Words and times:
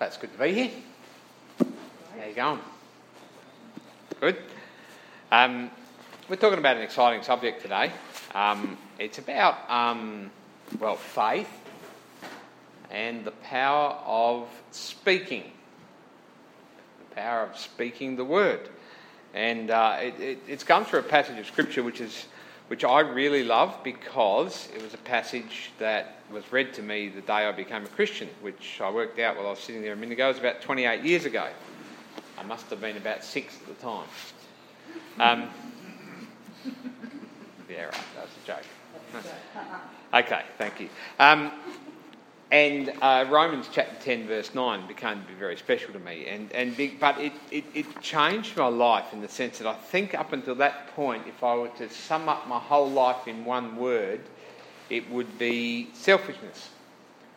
That's 0.00 0.16
good 0.16 0.32
to 0.32 0.38
be 0.38 0.54
here. 0.54 0.70
How 1.58 2.26
you 2.26 2.34
going? 2.34 2.60
Good. 4.18 4.38
Um, 5.30 5.70
we're 6.26 6.36
talking 6.36 6.58
about 6.58 6.78
an 6.78 6.82
exciting 6.82 7.22
subject 7.22 7.60
today. 7.60 7.92
Um, 8.34 8.78
it's 8.98 9.18
about, 9.18 9.70
um, 9.70 10.30
well, 10.78 10.96
faith 10.96 11.50
and 12.90 13.26
the 13.26 13.30
power 13.30 13.90
of 14.06 14.48
speaking. 14.70 15.52
The 17.10 17.16
power 17.16 17.42
of 17.42 17.58
speaking 17.58 18.16
the 18.16 18.24
word. 18.24 18.70
And 19.34 19.70
uh, 19.70 19.98
it, 20.00 20.18
it, 20.18 20.38
it's 20.48 20.64
come 20.64 20.86
through 20.86 21.00
a 21.00 21.02
passage 21.02 21.38
of 21.38 21.44
scripture 21.44 21.82
which 21.82 22.00
is 22.00 22.24
which 22.70 22.84
I 22.84 23.00
really 23.00 23.42
love 23.42 23.76
because 23.82 24.68
it 24.72 24.80
was 24.80 24.94
a 24.94 24.98
passage 24.98 25.72
that 25.80 26.22
was 26.30 26.52
read 26.52 26.72
to 26.74 26.82
me 26.82 27.08
the 27.08 27.20
day 27.20 27.44
I 27.48 27.50
became 27.50 27.84
a 27.84 27.88
Christian, 27.88 28.28
which 28.42 28.80
I 28.80 28.88
worked 28.88 29.18
out 29.18 29.36
while 29.36 29.48
I 29.48 29.50
was 29.50 29.58
sitting 29.58 29.82
there 29.82 29.92
a 29.92 29.96
minute 29.96 30.12
ago. 30.12 30.26
It 30.26 30.34
was 30.34 30.38
about 30.38 30.62
28 30.62 31.02
years 31.02 31.24
ago. 31.24 31.48
I 32.38 32.44
must 32.44 32.70
have 32.70 32.80
been 32.80 32.96
about 32.96 33.24
six 33.24 33.58
at 33.60 33.66
the 33.66 33.82
time. 33.82 34.06
Um, 35.18 35.50
yeah, 37.68 37.86
right, 37.86 37.94
that 38.14 38.22
was 38.22 38.36
a 38.40 38.46
joke. 38.46 38.64
okay, 40.14 40.44
thank 40.56 40.78
you. 40.78 40.90
Um, 41.18 41.50
and 42.50 42.92
uh, 43.00 43.26
Romans 43.30 43.68
chapter 43.70 43.94
10, 44.02 44.26
verse 44.26 44.54
9 44.56 44.88
became 44.88 45.24
very 45.38 45.56
special 45.56 45.92
to 45.92 46.00
me. 46.00 46.26
And, 46.26 46.50
and 46.52 46.76
but 46.98 47.18
it, 47.20 47.32
it, 47.52 47.64
it, 47.74 48.00
changed 48.00 48.56
my 48.56 48.66
life 48.66 49.12
in 49.12 49.20
the 49.20 49.28
sense 49.28 49.58
that 49.58 49.68
I 49.68 49.74
think 49.74 50.14
up 50.14 50.32
until 50.32 50.56
that 50.56 50.88
point, 50.96 51.28
if 51.28 51.44
I 51.44 51.54
were 51.54 51.68
to 51.68 51.88
sum 51.88 52.28
up 52.28 52.48
my 52.48 52.58
whole 52.58 52.90
life 52.90 53.28
in 53.28 53.44
one 53.44 53.76
word, 53.76 54.20
it 54.88 55.08
would 55.10 55.38
be 55.38 55.90
selfishness. 55.92 56.70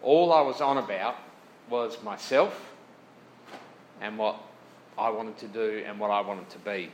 All 0.01 0.33
I 0.33 0.41
was 0.41 0.61
on 0.61 0.79
about 0.79 1.17
was 1.69 2.01
myself 2.01 2.73
and 4.01 4.17
what 4.17 4.37
I 4.97 5.11
wanted 5.11 5.37
to 5.39 5.47
do 5.47 5.83
and 5.85 5.99
what 5.99 6.09
I 6.09 6.21
wanted 6.21 6.49
to 6.49 6.59
be. 6.59 6.91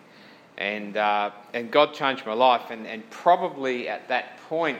And, 0.57 0.97
uh, 0.97 1.31
and 1.53 1.71
God 1.71 1.93
changed 1.93 2.25
my 2.25 2.33
life. 2.33 2.69
And, 2.69 2.85
and 2.85 3.09
probably 3.09 3.87
at 3.87 4.09
that 4.09 4.37
point, 4.49 4.79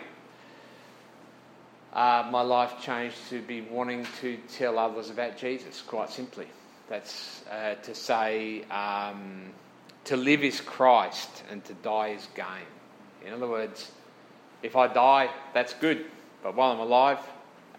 uh, 1.94 2.28
my 2.32 2.42
life 2.42 2.76
changed 2.82 3.18
to 3.30 3.42
be 3.42 3.62
wanting 3.62 4.06
to 4.22 4.38
tell 4.54 4.78
others 4.78 5.10
about 5.10 5.38
Jesus, 5.38 5.82
quite 5.82 6.10
simply. 6.10 6.48
That's 6.88 7.44
uh, 7.52 7.76
to 7.76 7.96
say, 7.96 8.64
um, 8.66 9.52
to 10.06 10.18
live 10.18 10.44
is 10.44 10.62
Christ 10.62 11.44
and 11.52 11.64
to 11.66 11.74
die 11.76 12.10
is 12.10 12.28
gain. 12.36 12.66
In 13.26 13.34
other 13.34 13.48
words, 13.48 13.92
if 14.64 14.76
I 14.76 14.88
die, 14.88 15.30
that's 15.54 15.74
good. 15.74 16.06
But 16.44 16.56
while 16.56 16.72
I'm 16.72 16.80
alive, 16.80 17.20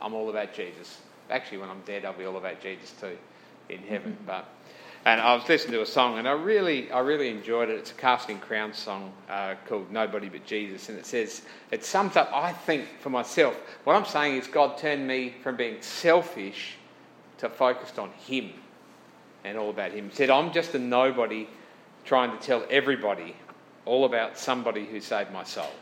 I'm 0.01 0.15
all 0.15 0.29
about 0.31 0.55
Jesus. 0.55 0.99
Actually, 1.31 1.59
when 1.59 1.71
I'm 1.71 1.81
dead, 1.83 2.05
I'll 2.05 2.13
be 2.13 2.25
all 2.25 2.37
about 2.37 2.61
Jesus 2.61 2.93
too 3.01 3.17
in 3.69 3.79
heaven. 3.79 4.17
But 4.27 4.49
and 5.07 5.21
I 5.21 5.35
was 5.35 5.49
listening 5.49 5.73
to 5.73 5.83
a 5.83 5.87
song, 5.87 6.19
and 6.19 6.29
I 6.29 6.33
really, 6.33 6.91
I 6.93 6.99
really 6.99 7.31
enjoyed 7.31 7.71
it. 7.71 7.77
It's 7.77 7.91
a 7.91 7.95
Casting 7.95 8.39
Crowns 8.39 8.77
song 8.77 9.13
uh, 9.31 9.55
called 9.67 9.91
"Nobody 9.91 10.29
But 10.29 10.45
Jesus," 10.45 10.91
and 10.91 10.99
it 10.99 11.07
says 11.07 11.43
it 11.71 11.85
sums 11.85 12.17
up. 12.17 12.31
I 12.35 12.53
think 12.53 12.87
for 13.01 13.09
myself, 13.09 13.59
what 13.85 13.97
I'm 13.97 14.05
saying 14.05 14.37
is 14.37 14.47
God 14.47 14.77
turned 14.77 15.07
me 15.07 15.35
from 15.43 15.57
being 15.57 15.81
selfish 15.81 16.77
to 17.39 17.49
focused 17.49 17.99
on 17.99 18.11
Him 18.27 18.51
and 19.43 19.57
all 19.57 19.71
about 19.71 19.93
Him. 19.93 20.11
He 20.11 20.15
said, 20.15 20.29
"I'm 20.29 20.53
just 20.53 20.75
a 20.75 20.79
nobody 20.79 21.49
trying 22.05 22.37
to 22.37 22.45
tell 22.45 22.65
everybody 22.69 23.35
all 23.87 24.05
about 24.05 24.37
somebody 24.37 24.85
who 24.85 25.01
saved 25.01 25.33
my 25.33 25.45
soul. 25.45 25.73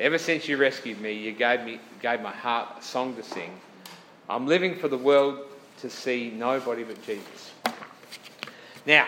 Ever 0.00 0.16
since 0.16 0.48
you 0.48 0.56
rescued 0.56 1.00
me, 1.02 1.12
you 1.12 1.32
gave 1.32 1.64
me 1.64 1.80
gave 2.00 2.22
my 2.22 2.32
heart 2.32 2.78
a 2.78 2.82
song 2.82 3.14
to 3.16 3.22
sing. 3.22 3.50
I'm 4.30 4.46
living 4.46 4.74
for 4.76 4.88
the 4.88 4.96
world 4.96 5.40
to 5.80 5.90
see 5.90 6.30
nobody 6.34 6.82
but 6.82 7.02
Jesus." 7.02 7.51
Now, 8.84 9.06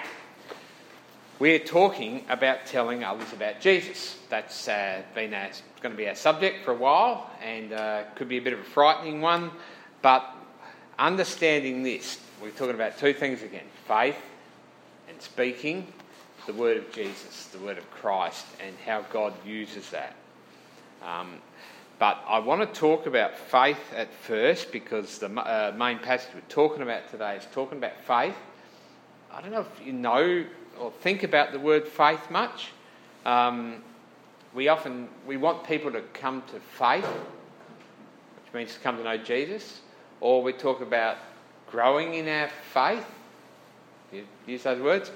we're 1.41 1.59
talking 1.59 2.25
about 2.29 2.65
telling 2.65 3.03
others 3.03 3.33
about 3.33 3.61
Jesus. 3.61 4.17
That's 4.29 4.69
uh, 4.69 5.03
been 5.17 5.31
going 5.31 5.91
to 5.93 5.97
be 5.97 6.09
our 6.09 6.15
subject 6.15 6.65
for 6.65 6.71
a 6.71 6.77
while 6.77 7.29
and 7.43 7.73
uh, 7.73 8.05
could 8.15 8.29
be 8.29 8.39
a 8.39 8.41
bit 8.41 8.53
of 8.53 8.61
a 8.61 8.65
frightening 8.65 9.21
one. 9.21 9.51
But 10.01 10.33
understanding 10.97 11.83
this, 11.83 12.21
we're 12.41 12.51
talking 12.51 12.77
about 12.77 12.99
two 12.99 13.13
things 13.13 13.43
again 13.43 13.65
faith 13.89 14.17
and 15.09 15.21
speaking 15.21 15.93
the 16.47 16.53
word 16.53 16.77
of 16.77 16.93
Jesus, 16.93 17.47
the 17.47 17.59
word 17.59 17.79
of 17.79 17.91
Christ, 17.91 18.47
and 18.65 18.77
how 18.87 19.03
God 19.13 19.33
uses 19.45 19.91
that. 19.91 20.15
Um, 21.03 21.39
but 21.99 22.23
I 22.29 22.39
want 22.39 22.61
to 22.61 22.81
talk 22.81 23.07
about 23.07 23.37
faith 23.37 23.93
at 23.97 24.13
first 24.15 24.71
because 24.71 25.19
the 25.19 25.31
uh, 25.31 25.75
main 25.77 25.99
passage 25.99 26.33
we're 26.33 26.43
talking 26.49 26.83
about 26.83 27.11
today 27.11 27.35
is 27.35 27.47
talking 27.53 27.79
about 27.79 28.01
faith 28.03 28.37
I 29.37 29.41
don't 29.41 29.51
know 29.51 29.63
if 29.63 29.85
you 29.85 29.93
know 29.93 30.45
or 30.79 30.93
think 31.01 31.25
about 31.25 31.51
the 31.51 31.59
word 31.59 31.89
faith 31.89 32.31
much. 32.31 32.69
Um, 33.27 33.83
we 34.55 34.69
often 34.69 35.09
we 35.27 35.37
want 35.37 35.65
people 35.65 35.91
to 35.91 36.03
come 36.13 36.43
to 36.53 36.61
faith, 36.61 37.05
which 37.05 38.55
means 38.55 38.75
to 38.75 38.81
come 38.81 38.97
to 38.97 39.03
know 39.03 39.17
Jesus, 39.17 39.81
or 40.21 40.41
we 40.41 40.53
talk 40.53 40.81
about 40.81 41.17
growing 41.69 42.15
in 42.15 42.29
our 42.29 42.49
faith. 42.73 43.05
You 44.13 44.25
use 44.47 44.63
those 44.63 44.81
words. 44.81 45.11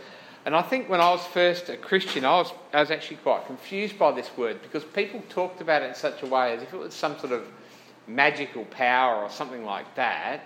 And 0.46 0.56
I 0.56 0.62
think 0.62 0.88
when 0.88 1.00
I 1.00 1.10
was 1.10 1.24
first 1.26 1.68
a 1.68 1.76
Christian, 1.76 2.24
I 2.24 2.38
was, 2.38 2.52
I 2.72 2.80
was 2.80 2.90
actually 2.90 3.18
quite 3.18 3.46
confused 3.46 4.00
by 4.00 4.10
this 4.10 4.36
word 4.36 4.60
because 4.62 4.82
people 4.82 5.22
talked 5.28 5.60
about 5.60 5.82
it 5.82 5.90
in 5.90 5.94
such 5.94 6.24
a 6.24 6.26
way 6.26 6.54
as 6.54 6.62
if 6.62 6.74
it 6.74 6.76
was 6.76 6.92
some 6.92 7.16
sort 7.20 7.32
of 7.32 7.46
magical 8.08 8.64
power 8.64 9.22
or 9.22 9.30
something 9.30 9.64
like 9.64 9.94
that. 9.94 10.40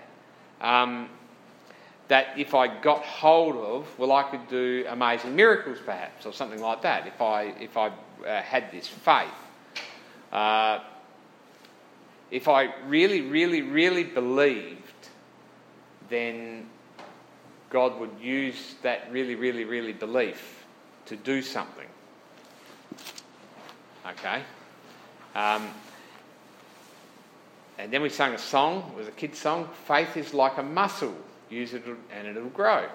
Um, 0.61 1.09
that 2.07 2.37
if 2.37 2.53
I 2.53 2.67
got 2.81 3.03
hold 3.03 3.55
of, 3.55 3.97
well, 3.97 4.11
I 4.11 4.23
could 4.23 4.47
do 4.49 4.85
amazing 4.89 5.35
miracles 5.35 5.79
perhaps, 5.83 6.25
or 6.25 6.33
something 6.33 6.61
like 6.61 6.81
that, 6.81 7.07
if 7.07 7.21
I, 7.21 7.43
if 7.59 7.77
I 7.77 7.87
uh, 7.87 8.41
had 8.41 8.71
this 8.71 8.87
faith. 8.87 9.29
Uh, 10.31 10.79
if 12.31 12.47
I 12.47 12.73
really, 12.87 13.21
really, 13.21 13.61
really 13.61 14.03
believed, 14.03 14.79
then 16.09 16.67
God 17.69 17.99
would 17.99 18.19
use 18.19 18.75
that 18.81 19.11
really, 19.11 19.35
really, 19.35 19.63
really 19.63 19.93
belief 19.93 20.65
to 21.05 21.15
do 21.15 21.41
something. 21.41 21.87
Okay? 24.05 24.41
Um, 25.35 25.67
and 27.77 27.91
then 27.91 28.01
we 28.01 28.09
sang 28.09 28.33
a 28.33 28.37
song, 28.37 28.91
it 28.93 28.97
was 28.97 29.07
a 29.07 29.11
kid's 29.11 29.39
song 29.39 29.69
Faith 29.85 30.17
is 30.17 30.33
like 30.33 30.57
a 30.57 30.63
muscle 30.63 31.15
use 31.49 31.73
it 31.73 31.83
and 32.11 32.27
it'll 32.27 32.49
grow. 32.49 32.87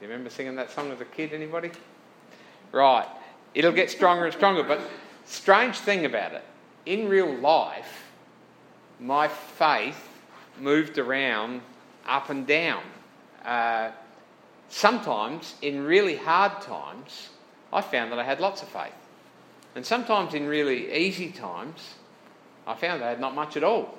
You 0.00 0.08
remember 0.08 0.30
singing 0.30 0.56
that 0.56 0.70
song 0.70 0.90
as 0.90 1.00
a 1.00 1.04
kid, 1.04 1.32
anybody? 1.32 1.70
Right. 2.72 3.06
It'll 3.54 3.72
get 3.72 3.90
stronger 3.90 4.24
and 4.24 4.34
stronger. 4.34 4.64
But 4.64 4.80
strange 5.24 5.78
thing 5.78 6.04
about 6.04 6.32
it, 6.32 6.44
in 6.86 7.08
real 7.08 7.32
life, 7.32 8.10
my 8.98 9.28
faith 9.28 10.08
moved 10.58 10.98
around 10.98 11.60
up 12.06 12.30
and 12.30 12.46
down. 12.46 12.82
Uh, 13.44 13.90
sometimes, 14.68 15.54
in 15.62 15.84
really 15.84 16.16
hard 16.16 16.60
times, 16.62 17.28
I 17.72 17.80
found 17.80 18.10
that 18.12 18.18
I 18.18 18.24
had 18.24 18.40
lots 18.40 18.62
of 18.62 18.68
faith. 18.68 18.92
And 19.74 19.86
sometimes, 19.86 20.34
in 20.34 20.46
really 20.46 20.92
easy 20.92 21.30
times, 21.30 21.94
I 22.66 22.74
found 22.74 23.02
I 23.02 23.10
had 23.10 23.20
not 23.20 23.34
much 23.34 23.56
at 23.56 23.64
all. 23.64 23.96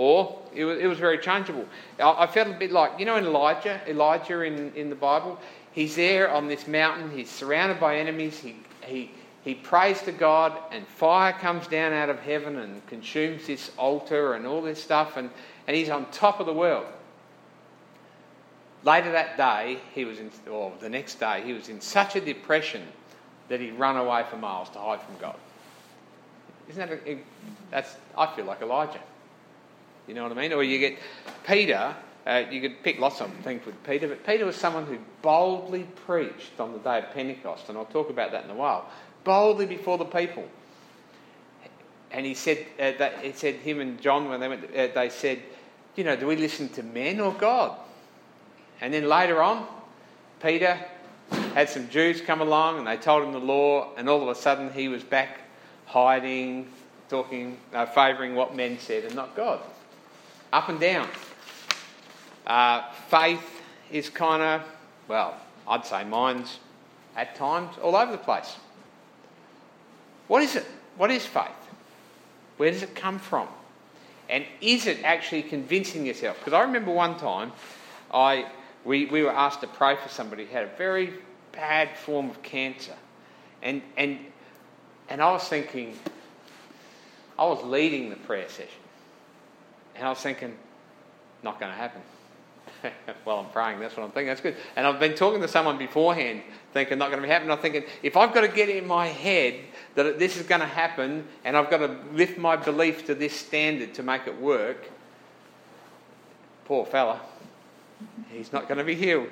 Or 0.00 0.38
it 0.54 0.64
was, 0.64 0.78
it 0.78 0.86
was 0.86 0.98
very 0.98 1.18
changeable. 1.18 1.66
I, 1.98 2.24
I, 2.24 2.26
felt 2.26 2.48
a 2.48 2.52
bit 2.52 2.72
like, 2.72 2.98
you 2.98 3.04
know, 3.04 3.16
in 3.16 3.26
Elijah, 3.26 3.82
Elijah 3.86 4.40
in, 4.40 4.72
in 4.74 4.88
the 4.88 4.96
Bible, 4.96 5.38
he's 5.72 5.94
there 5.94 6.30
on 6.30 6.48
this 6.48 6.66
mountain, 6.66 7.10
he's 7.10 7.28
surrounded 7.28 7.78
by 7.78 7.98
enemies, 7.98 8.38
he, 8.40 8.56
he, 8.82 9.10
he 9.44 9.54
prays 9.54 10.00
to 10.04 10.12
God, 10.12 10.56
and 10.70 10.86
fire 10.86 11.34
comes 11.34 11.66
down 11.66 11.92
out 11.92 12.08
of 12.08 12.18
heaven 12.20 12.60
and 12.60 12.86
consumes 12.86 13.46
this 13.46 13.72
altar 13.76 14.32
and 14.32 14.46
all 14.46 14.62
this 14.62 14.82
stuff, 14.82 15.18
and, 15.18 15.28
and 15.66 15.76
he's 15.76 15.90
on 15.90 16.10
top 16.12 16.40
of 16.40 16.46
the 16.46 16.54
world. 16.54 16.86
Later 18.84 19.12
that 19.12 19.36
day, 19.36 19.80
he 19.94 20.06
was 20.06 20.18
in, 20.18 20.30
or 20.50 20.72
the 20.80 20.88
next 20.88 21.20
day, 21.20 21.42
he 21.44 21.52
was 21.52 21.68
in 21.68 21.78
such 21.82 22.16
a 22.16 22.22
depression 22.22 22.84
that 23.50 23.60
he'd 23.60 23.72
run 23.72 23.98
away 23.98 24.24
for 24.30 24.38
miles 24.38 24.70
to 24.70 24.78
hide 24.78 25.02
from 25.02 25.18
God. 25.20 25.36
Isn't 26.70 26.88
that 26.88 27.06
a, 27.06 27.18
that's? 27.70 27.96
I 28.16 28.34
feel 28.34 28.46
like 28.46 28.62
Elijah. 28.62 29.00
You 30.10 30.16
know 30.16 30.24
what 30.24 30.32
I 30.32 30.34
mean? 30.34 30.52
Or 30.52 30.64
you 30.64 30.80
get 30.80 30.98
Peter, 31.46 31.94
uh, 32.26 32.42
you 32.50 32.60
could 32.60 32.82
pick 32.82 32.98
lots 32.98 33.20
of 33.20 33.32
things 33.44 33.64
with 33.64 33.80
Peter, 33.84 34.08
but 34.08 34.26
Peter 34.26 34.44
was 34.44 34.56
someone 34.56 34.84
who 34.84 34.98
boldly 35.22 35.84
preached 36.04 36.58
on 36.58 36.72
the 36.72 36.80
day 36.80 36.98
of 36.98 37.12
Pentecost, 37.14 37.68
and 37.68 37.78
I'll 37.78 37.84
talk 37.84 38.10
about 38.10 38.32
that 38.32 38.42
in 38.42 38.50
a 38.50 38.54
while. 38.56 38.90
Boldly 39.22 39.66
before 39.66 39.98
the 39.98 40.04
people. 40.04 40.48
And 42.10 42.26
he 42.26 42.34
said, 42.34 42.66
uh, 42.80 42.90
that, 42.98 43.24
it 43.24 43.38
said 43.38 43.54
him 43.54 43.78
and 43.78 44.00
John, 44.00 44.28
when 44.28 44.40
they 44.40 44.48
went, 44.48 44.64
uh, 44.64 44.88
they 44.92 45.10
said, 45.10 45.42
you 45.94 46.02
know, 46.02 46.16
do 46.16 46.26
we 46.26 46.34
listen 46.34 46.68
to 46.70 46.82
men 46.82 47.20
or 47.20 47.32
God? 47.32 47.78
And 48.80 48.92
then 48.92 49.08
later 49.08 49.40
on, 49.40 49.64
Peter 50.42 50.76
had 51.54 51.68
some 51.68 51.88
Jews 51.88 52.20
come 52.20 52.40
along 52.40 52.78
and 52.78 52.86
they 52.88 52.96
told 52.96 53.22
him 53.22 53.32
the 53.32 53.38
law, 53.38 53.90
and 53.96 54.08
all 54.08 54.22
of 54.22 54.28
a 54.28 54.34
sudden 54.34 54.72
he 54.72 54.88
was 54.88 55.04
back 55.04 55.38
hiding, 55.86 56.68
talking, 57.08 57.58
uh, 57.72 57.86
favouring 57.86 58.34
what 58.34 58.56
men 58.56 58.76
said 58.80 59.04
and 59.04 59.14
not 59.14 59.36
God 59.36 59.60
up 60.52 60.68
and 60.68 60.80
down. 60.80 61.08
Uh, 62.46 62.90
faith 63.08 63.62
is 63.90 64.08
kind 64.08 64.42
of, 64.42 64.62
well, 65.08 65.36
I'd 65.68 65.84
say 65.84 66.04
mine's 66.04 66.58
at 67.16 67.34
times 67.34 67.76
all 67.82 67.96
over 67.96 68.12
the 68.12 68.18
place. 68.18 68.56
What 70.28 70.42
is 70.42 70.56
it? 70.56 70.66
What 70.96 71.10
is 71.10 71.26
faith? 71.26 71.46
Where 72.56 72.70
does 72.70 72.82
it 72.82 72.94
come 72.94 73.18
from? 73.18 73.48
And 74.28 74.44
is 74.60 74.86
it 74.86 75.02
actually 75.02 75.42
convincing 75.42 76.06
yourself? 76.06 76.38
Because 76.38 76.52
I 76.52 76.62
remember 76.62 76.92
one 76.92 77.18
time 77.18 77.52
I, 78.12 78.46
we, 78.84 79.06
we 79.06 79.22
were 79.22 79.32
asked 79.32 79.60
to 79.62 79.66
pray 79.66 79.96
for 79.96 80.08
somebody 80.08 80.44
who 80.44 80.52
had 80.52 80.64
a 80.64 80.76
very 80.76 81.14
bad 81.52 81.96
form 81.96 82.30
of 82.30 82.42
cancer. 82.42 82.94
And, 83.62 83.82
and, 83.96 84.18
and 85.08 85.20
I 85.20 85.32
was 85.32 85.48
thinking, 85.48 85.98
I 87.38 87.44
was 87.44 87.62
leading 87.64 88.10
the 88.10 88.16
prayer 88.16 88.48
session. 88.48 88.79
And 90.00 90.06
I 90.06 90.10
was 90.10 90.18
thinking, 90.18 90.56
not 91.42 91.60
going 91.60 91.70
to 91.70 91.76
happen. 91.76 92.00
well, 93.26 93.40
I'm 93.40 93.50
praying, 93.50 93.80
that's 93.80 93.94
what 93.94 94.04
I'm 94.04 94.12
thinking, 94.12 94.28
that's 94.28 94.40
good. 94.40 94.56
And 94.74 94.86
I've 94.86 94.98
been 94.98 95.14
talking 95.14 95.42
to 95.42 95.48
someone 95.48 95.76
beforehand, 95.76 96.40
thinking 96.72 96.96
not 96.96 97.10
going 97.10 97.20
to 97.20 97.26
be 97.26 97.30
happening. 97.30 97.50
I'm 97.50 97.58
thinking, 97.58 97.84
if 98.02 98.16
I've 98.16 98.32
got 98.32 98.40
to 98.40 98.48
get 98.48 98.70
in 98.70 98.86
my 98.86 99.08
head 99.08 99.56
that 99.96 100.18
this 100.18 100.38
is 100.38 100.46
going 100.46 100.62
to 100.62 100.66
happen 100.66 101.28
and 101.44 101.54
I've 101.54 101.68
got 101.68 101.78
to 101.78 101.98
lift 102.14 102.38
my 102.38 102.56
belief 102.56 103.04
to 103.08 103.14
this 103.14 103.34
standard 103.34 103.92
to 103.92 104.02
make 104.02 104.26
it 104.26 104.40
work, 104.40 104.90
poor 106.64 106.86
fella, 106.86 107.20
he's 108.30 108.54
not 108.54 108.68
going 108.68 108.78
to 108.78 108.84
be 108.84 108.94
healed. 108.94 109.28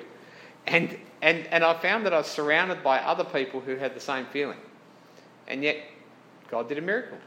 And, 0.67 0.95
and, 1.23 1.47
and 1.47 1.63
I 1.63 1.73
found 1.73 2.05
that 2.05 2.13
I 2.13 2.19
was 2.19 2.27
surrounded 2.27 2.83
by 2.83 2.99
other 2.99 3.23
people 3.23 3.59
who 3.59 3.75
had 3.77 3.95
the 3.95 3.99
same 3.99 4.27
feeling. 4.27 4.59
And 5.47 5.63
yet, 5.63 5.77
God 6.51 6.69
did 6.69 6.77
a 6.77 6.81
miracle. 6.81 7.17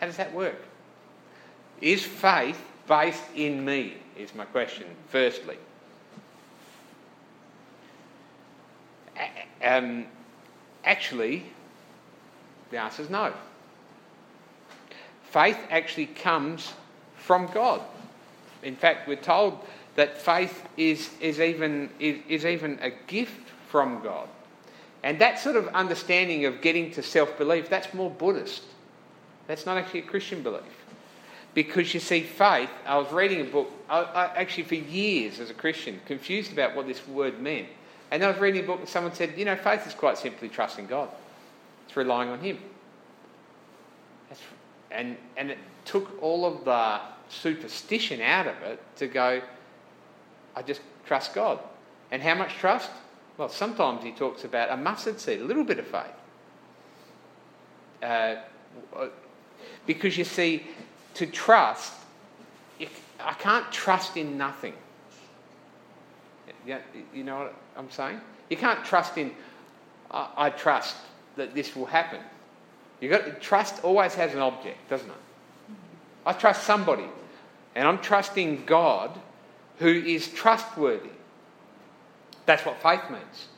How 0.00 0.06
does 0.06 0.16
that 0.16 0.34
work? 0.34 0.56
Is 1.82 2.02
faith 2.04 2.64
based 2.86 3.24
in 3.34 3.64
me? 3.64 3.94
Is 4.16 4.34
my 4.34 4.44
question, 4.46 4.86
firstly. 5.08 5.58
Um, 9.62 10.06
actually, 10.84 11.44
the 12.70 12.78
answer 12.78 13.02
is 13.02 13.10
no. 13.10 13.32
Faith 15.24 15.58
actually 15.70 16.06
comes 16.06 16.72
from 17.16 17.48
God. 17.52 17.82
In 18.62 18.76
fact, 18.76 19.08
we're 19.08 19.16
told 19.16 19.58
that 19.96 20.16
faith 20.16 20.66
is, 20.76 21.10
is, 21.20 21.40
even, 21.40 21.90
is, 21.98 22.20
is 22.28 22.46
even 22.46 22.78
a 22.80 22.90
gift 22.90 23.48
from 23.68 24.02
God. 24.02 24.28
And 25.02 25.20
that 25.20 25.38
sort 25.38 25.56
of 25.56 25.68
understanding 25.68 26.44
of 26.44 26.60
getting 26.60 26.92
to 26.92 27.02
self 27.02 27.36
belief, 27.38 27.68
that's 27.68 27.92
more 27.92 28.10
Buddhist. 28.10 28.62
That's 29.48 29.66
not 29.66 29.76
actually 29.76 30.00
a 30.00 30.04
Christian 30.04 30.42
belief. 30.42 30.81
Because 31.54 31.92
you 31.92 32.00
see, 32.00 32.22
faith, 32.22 32.70
I 32.86 32.96
was 32.96 33.12
reading 33.12 33.40
a 33.42 33.44
book, 33.44 33.70
I, 33.88 34.00
I, 34.00 34.26
actually 34.36 34.64
for 34.64 34.74
years 34.74 35.38
as 35.38 35.50
a 35.50 35.54
Christian, 35.54 36.00
confused 36.06 36.52
about 36.52 36.74
what 36.74 36.86
this 36.86 37.06
word 37.06 37.40
meant. 37.40 37.68
And 38.10 38.24
I 38.24 38.30
was 38.30 38.38
reading 38.38 38.64
a 38.64 38.66
book 38.66 38.80
and 38.80 38.88
someone 38.88 39.12
said, 39.14 39.34
you 39.36 39.44
know, 39.44 39.56
faith 39.56 39.86
is 39.86 39.94
quite 39.94 40.16
simply 40.18 40.48
trusting 40.48 40.86
God, 40.86 41.10
it's 41.86 41.96
relying 41.96 42.30
on 42.30 42.40
Him. 42.40 42.58
That's, 44.28 44.40
and, 44.90 45.16
and 45.36 45.50
it 45.50 45.58
took 45.84 46.22
all 46.22 46.46
of 46.46 46.64
the 46.64 47.00
superstition 47.28 48.20
out 48.20 48.46
of 48.46 48.62
it 48.62 48.80
to 48.96 49.06
go, 49.06 49.42
I 50.54 50.62
just 50.62 50.80
trust 51.06 51.34
God. 51.34 51.58
And 52.10 52.22
how 52.22 52.34
much 52.34 52.54
trust? 52.54 52.90
Well, 53.38 53.48
sometimes 53.48 54.04
he 54.04 54.12
talks 54.12 54.44
about 54.44 54.70
a 54.70 54.76
mustard 54.76 55.18
seed, 55.18 55.40
a 55.40 55.44
little 55.44 55.64
bit 55.64 55.78
of 55.78 55.86
faith. 55.86 56.04
Uh, 58.02 58.36
because 59.86 60.18
you 60.18 60.24
see, 60.24 60.66
to 61.14 61.26
trust, 61.26 61.92
I 63.20 63.32
can't 63.34 63.70
trust 63.70 64.16
in 64.16 64.36
nothing. 64.36 64.74
You 66.66 67.24
know 67.24 67.38
what 67.38 67.54
I'm 67.76 67.90
saying? 67.90 68.20
You 68.50 68.56
can't 68.56 68.84
trust 68.84 69.16
in, 69.18 69.32
I 70.10 70.50
trust 70.50 70.96
that 71.36 71.54
this 71.54 71.74
will 71.74 71.86
happen. 71.86 72.20
You 73.00 73.08
got 73.08 73.40
trust 73.40 73.82
always 73.82 74.14
has 74.14 74.32
an 74.34 74.40
object, 74.40 74.88
doesn't 74.88 75.08
it? 75.08 75.12
Mm-hmm. 75.12 76.28
I 76.28 76.32
trust 76.34 76.64
somebody, 76.64 77.06
and 77.74 77.88
I'm 77.88 77.98
trusting 77.98 78.64
God, 78.64 79.18
who 79.78 79.88
is 79.88 80.28
trustworthy. 80.28 81.10
That's 82.46 82.64
what 82.64 82.80
faith 82.82 83.10
means. 83.10 83.48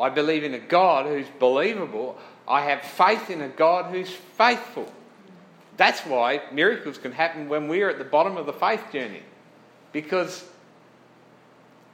I 0.00 0.10
believe 0.10 0.44
in 0.44 0.54
a 0.54 0.58
God 0.58 1.06
who's 1.06 1.26
believable. 1.40 2.18
I 2.46 2.60
have 2.62 2.82
faith 2.82 3.30
in 3.30 3.40
a 3.40 3.48
God 3.48 3.86
who's 3.86 4.10
faithful. 4.10 4.92
That's 5.76 6.00
why 6.02 6.42
miracles 6.52 6.98
can 6.98 7.12
happen 7.12 7.48
when 7.48 7.68
we're 7.68 7.90
at 7.90 7.98
the 7.98 8.04
bottom 8.04 8.36
of 8.36 8.46
the 8.46 8.52
faith 8.52 8.82
journey. 8.92 9.22
Because 9.92 10.44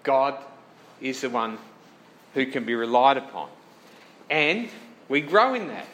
God 0.03 0.39
is 1.01 1.21
the 1.21 1.31
one 1.31 1.59
who 2.35 2.47
can 2.47 2.65
be 2.65 2.75
relied 2.75 3.17
upon. 3.17 3.49
And 4.29 4.69
we 5.09 5.21
grow 5.21 5.55
in 5.55 5.69
that. 5.69 5.87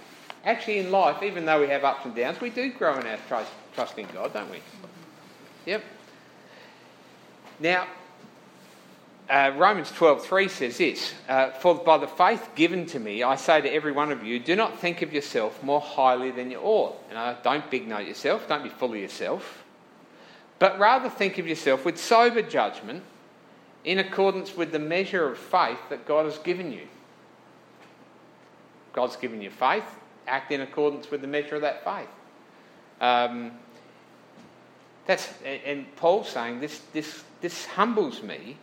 Actually, 0.44 0.78
in 0.78 0.90
life, 0.92 1.22
even 1.22 1.44
though 1.44 1.60
we 1.60 1.68
have 1.68 1.84
ups 1.84 2.04
and 2.04 2.14
downs, 2.14 2.40
we 2.40 2.50
do 2.50 2.72
grow 2.72 2.98
in 2.98 3.06
our 3.06 3.18
trust, 3.26 3.50
trust 3.74 3.98
in 3.98 4.06
God, 4.12 4.32
don't 4.32 4.50
we? 4.50 4.60
Yep. 5.64 5.82
Now, 7.58 7.86
uh, 9.28 9.52
Romans 9.56 9.90
12:3 9.90 10.48
says 10.48 10.78
this: 10.78 11.14
uh, 11.28 11.50
"For 11.50 11.74
by 11.74 11.98
the 11.98 12.06
faith 12.06 12.50
given 12.54 12.86
to 12.86 13.00
me, 13.00 13.22
I 13.22 13.34
say 13.34 13.60
to 13.60 13.68
every 13.68 13.90
one 13.90 14.12
of 14.12 14.22
you, 14.22 14.38
do 14.38 14.54
not 14.54 14.78
think 14.78 15.02
of 15.02 15.12
yourself 15.12 15.62
more 15.62 15.80
highly 15.80 16.30
than 16.30 16.50
you 16.50 16.60
ought. 16.60 16.96
And 17.08 17.18
uh, 17.18 17.34
don't 17.42 17.68
big 17.70 17.88
note 17.88 18.06
yourself. 18.06 18.46
Don't 18.48 18.62
be 18.62 18.68
full 18.68 18.92
of 18.92 18.98
yourself, 18.98 19.64
but 20.58 20.78
rather 20.78 21.10
think 21.10 21.38
of 21.38 21.46
yourself 21.46 21.84
with 21.84 21.98
sober 21.98 22.42
judgment, 22.42 23.02
in 23.84 23.98
accordance 23.98 24.56
with 24.56 24.70
the 24.70 24.78
measure 24.78 25.28
of 25.28 25.38
faith 25.38 25.80
that 25.88 26.06
God 26.06 26.26
has 26.26 26.38
given 26.38 26.72
you. 26.72 26.86
God's 28.92 29.16
given 29.16 29.42
you 29.42 29.50
faith. 29.50 29.84
Act 30.28 30.52
in 30.52 30.60
accordance 30.60 31.10
with 31.10 31.20
the 31.20 31.28
measure 31.28 31.56
of 31.56 31.62
that 31.62 31.84
faith." 31.84 32.08
Um, 33.00 33.52
that's 35.06 35.28
and 35.44 35.84
Paul's 35.96 36.28
saying 36.28 36.60
this. 36.60 36.80
This 36.92 37.24
this 37.40 37.66
humbles 37.66 38.22
me 38.22 38.56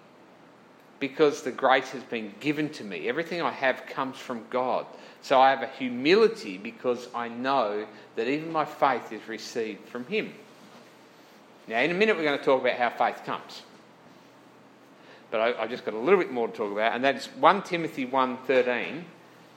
because 1.08 1.42
the 1.42 1.52
grace 1.52 1.90
has 1.90 2.02
been 2.04 2.34
given 2.40 2.70
to 2.70 2.82
me. 2.82 3.10
Everything 3.10 3.42
I 3.42 3.52
have 3.52 3.86
comes 3.88 4.18
from 4.18 4.46
God. 4.50 4.86
So 5.22 5.38
I 5.38 5.50
have 5.50 5.62
a 5.62 5.68
humility 5.68 6.58
because 6.58 7.10
I 7.14 7.28
know 7.28 7.86
that 8.16 8.30
even 8.30 8.54
my 8.54 8.64
faith 8.64 9.12
is 9.12 9.28
received 9.28 9.86
from 9.90 10.06
Him. 10.06 10.34
Now, 11.68 11.82
in 11.82 11.92
a 11.92 11.94
minute, 11.94 12.16
we're 12.16 12.24
going 12.24 12.40
to 12.40 12.46
talk 12.46 12.62
about 12.62 12.78
how 12.78 12.90
faith 12.90 13.26
comes. 13.26 13.64
But 15.30 15.42
I, 15.42 15.62
have 15.64 15.70
just 15.70 15.84
got 15.84 15.94
a 15.94 16.00
little 16.00 16.20
bit 16.20 16.32
more 16.32 16.48
to 16.48 16.54
talk 16.54 16.72
about, 16.72 16.94
and 16.94 17.04
that's 17.04 17.26
1 17.26 17.64
Timothy 17.64 18.08
1.13. 18.08 19.04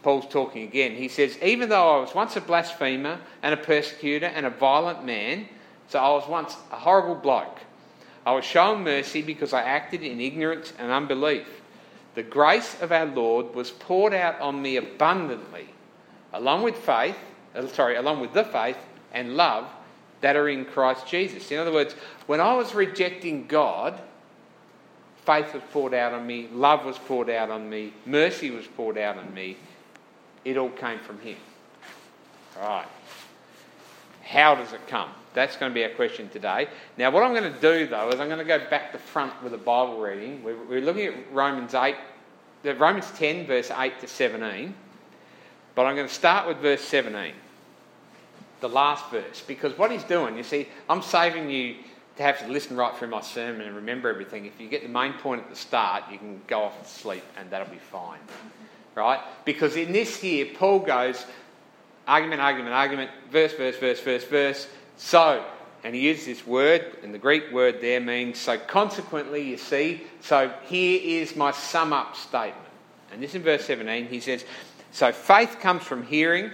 Paul's 0.02 0.26
talking 0.26 0.64
again. 0.64 0.96
He 0.96 1.06
says, 1.06 1.38
Even 1.42 1.68
though 1.68 1.98
I 1.98 2.00
was 2.00 2.12
once 2.12 2.34
a 2.34 2.40
blasphemer 2.40 3.20
and 3.44 3.54
a 3.54 3.56
persecutor 3.56 4.26
and 4.26 4.46
a 4.46 4.50
violent 4.50 5.04
man, 5.04 5.48
so 5.86 6.00
I 6.00 6.08
was 6.08 6.28
once 6.28 6.56
a 6.72 6.76
horrible 6.76 7.14
bloke, 7.14 7.60
I 8.26 8.32
was 8.32 8.44
shown 8.44 8.82
mercy 8.82 9.22
because 9.22 9.52
I 9.52 9.62
acted 9.62 10.02
in 10.02 10.20
ignorance 10.20 10.72
and 10.80 10.90
unbelief. 10.90 11.46
The 12.16 12.24
grace 12.24 12.76
of 12.82 12.90
our 12.90 13.06
Lord 13.06 13.54
was 13.54 13.70
poured 13.70 14.12
out 14.12 14.40
on 14.40 14.60
me 14.60 14.76
abundantly, 14.76 15.68
along 16.32 16.64
with 16.64 16.76
faith, 16.76 17.16
uh, 17.54 17.68
sorry, 17.68 17.94
along 17.94 18.20
with 18.20 18.32
the 18.32 18.42
faith 18.42 18.78
and 19.12 19.36
love 19.36 19.66
that 20.22 20.34
are 20.34 20.48
in 20.48 20.64
Christ 20.64 21.06
Jesus. 21.06 21.52
In 21.52 21.58
other 21.58 21.72
words, 21.72 21.94
when 22.26 22.40
I 22.40 22.54
was 22.54 22.74
rejecting 22.74 23.46
God, 23.46 24.00
faith 25.24 25.54
was 25.54 25.62
poured 25.70 25.94
out 25.94 26.12
on 26.12 26.26
me, 26.26 26.48
love 26.52 26.84
was 26.84 26.98
poured 26.98 27.30
out 27.30 27.50
on 27.50 27.70
me, 27.70 27.92
mercy 28.06 28.50
was 28.50 28.66
poured 28.66 28.98
out 28.98 29.18
on 29.18 29.32
me. 29.34 29.56
It 30.44 30.56
all 30.56 30.70
came 30.70 30.98
from 30.98 31.20
Him. 31.20 31.36
All 32.56 32.68
right. 32.68 32.86
How 34.26 34.56
does 34.56 34.72
it 34.72 34.86
come? 34.88 35.08
That's 35.34 35.56
going 35.56 35.70
to 35.70 35.74
be 35.74 35.84
our 35.84 35.90
question 35.90 36.28
today. 36.30 36.68
Now, 36.98 37.10
what 37.10 37.22
I'm 37.22 37.32
going 37.32 37.52
to 37.52 37.60
do 37.60 37.86
though 37.86 38.08
is 38.08 38.18
I'm 38.18 38.28
going 38.28 38.38
to 38.38 38.44
go 38.44 38.58
back 38.68 38.90
to 38.92 38.98
front 38.98 39.40
with 39.42 39.54
a 39.54 39.58
Bible 39.58 40.00
reading. 40.00 40.42
We're, 40.42 40.80
looking 40.80 41.06
at 41.06 41.32
Romans 41.32 41.74
8, 41.74 41.94
Romans 42.64 43.10
10, 43.12 43.46
verse 43.46 43.70
8 43.70 44.00
to 44.00 44.08
17. 44.08 44.74
But 45.76 45.86
I'm 45.86 45.94
going 45.94 46.08
to 46.08 46.12
start 46.12 46.48
with 46.48 46.56
verse 46.56 46.80
17, 46.80 47.34
the 48.60 48.68
last 48.68 49.10
verse, 49.10 49.44
because 49.46 49.76
what 49.76 49.90
he's 49.90 50.04
doing, 50.04 50.36
you 50.36 50.42
see, 50.42 50.66
I'm 50.88 51.02
saving 51.02 51.50
you 51.50 51.76
to 52.16 52.22
have 52.22 52.38
to 52.40 52.48
listen 52.48 52.76
right 52.76 52.96
through 52.96 53.08
my 53.08 53.20
sermon 53.20 53.60
and 53.60 53.76
remember 53.76 54.08
everything. 54.08 54.46
If 54.46 54.58
you 54.58 54.68
get 54.68 54.82
the 54.82 54.88
main 54.88 55.12
point 55.12 55.42
at 55.42 55.50
the 55.50 55.56
start, 55.56 56.04
you 56.10 56.16
can 56.18 56.40
go 56.46 56.62
off 56.62 56.82
to 56.82 56.88
sleep 56.88 57.22
and 57.36 57.48
that'll 57.50 57.68
be 57.68 57.76
fine. 57.76 58.20
Right? 58.94 59.20
Because 59.44 59.76
in 59.76 59.92
this 59.92 60.16
here, 60.16 60.46
Paul 60.54 60.78
goes 60.78 61.26
argument, 62.06 62.40
argument, 62.40 62.74
argument, 62.74 63.10
verse, 63.30 63.52
verse, 63.54 63.76
verse, 63.76 64.00
verse, 64.00 64.24
verse, 64.24 64.68
so, 64.96 65.44
and 65.84 65.94
he 65.94 66.02
uses 66.02 66.26
this 66.26 66.46
word, 66.46 66.96
and 67.02 67.12
the 67.12 67.18
Greek 67.18 67.52
word 67.52 67.80
there 67.80 68.00
means 68.00 68.38
so 68.38 68.58
consequently, 68.58 69.42
you 69.42 69.56
see. 69.56 70.02
So 70.20 70.52
here 70.64 71.00
is 71.02 71.36
my 71.36 71.50
sum 71.50 71.92
up 71.92 72.16
statement. 72.16 72.66
And 73.12 73.22
this 73.22 73.34
in 73.34 73.42
verse 73.42 73.64
17, 73.66 74.06
he 74.06 74.20
says, 74.20 74.44
So 74.92 75.12
faith 75.12 75.58
comes 75.60 75.82
from 75.82 76.04
hearing, 76.04 76.50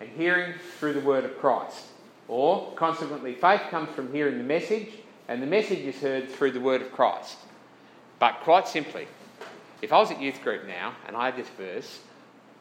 and 0.00 0.08
hearing 0.10 0.54
through 0.78 0.94
the 0.94 1.00
word 1.00 1.24
of 1.24 1.38
Christ. 1.38 1.86
Or, 2.28 2.72
consequently, 2.74 3.34
faith 3.34 3.62
comes 3.70 3.88
from 3.90 4.12
hearing 4.12 4.38
the 4.38 4.44
message, 4.44 4.88
And 5.28 5.42
the 5.42 5.46
message 5.46 5.80
is 5.80 6.00
heard 6.00 6.28
through 6.28 6.52
the 6.52 6.60
word 6.60 6.82
of 6.82 6.92
Christ. 6.92 7.38
But 8.18 8.40
quite 8.40 8.68
simply, 8.68 9.08
if 9.82 9.92
I 9.92 9.98
was 9.98 10.10
at 10.10 10.20
youth 10.20 10.42
group 10.42 10.66
now 10.66 10.94
and 11.06 11.16
I 11.16 11.26
had 11.26 11.36
this 11.36 11.48
verse, 11.48 12.00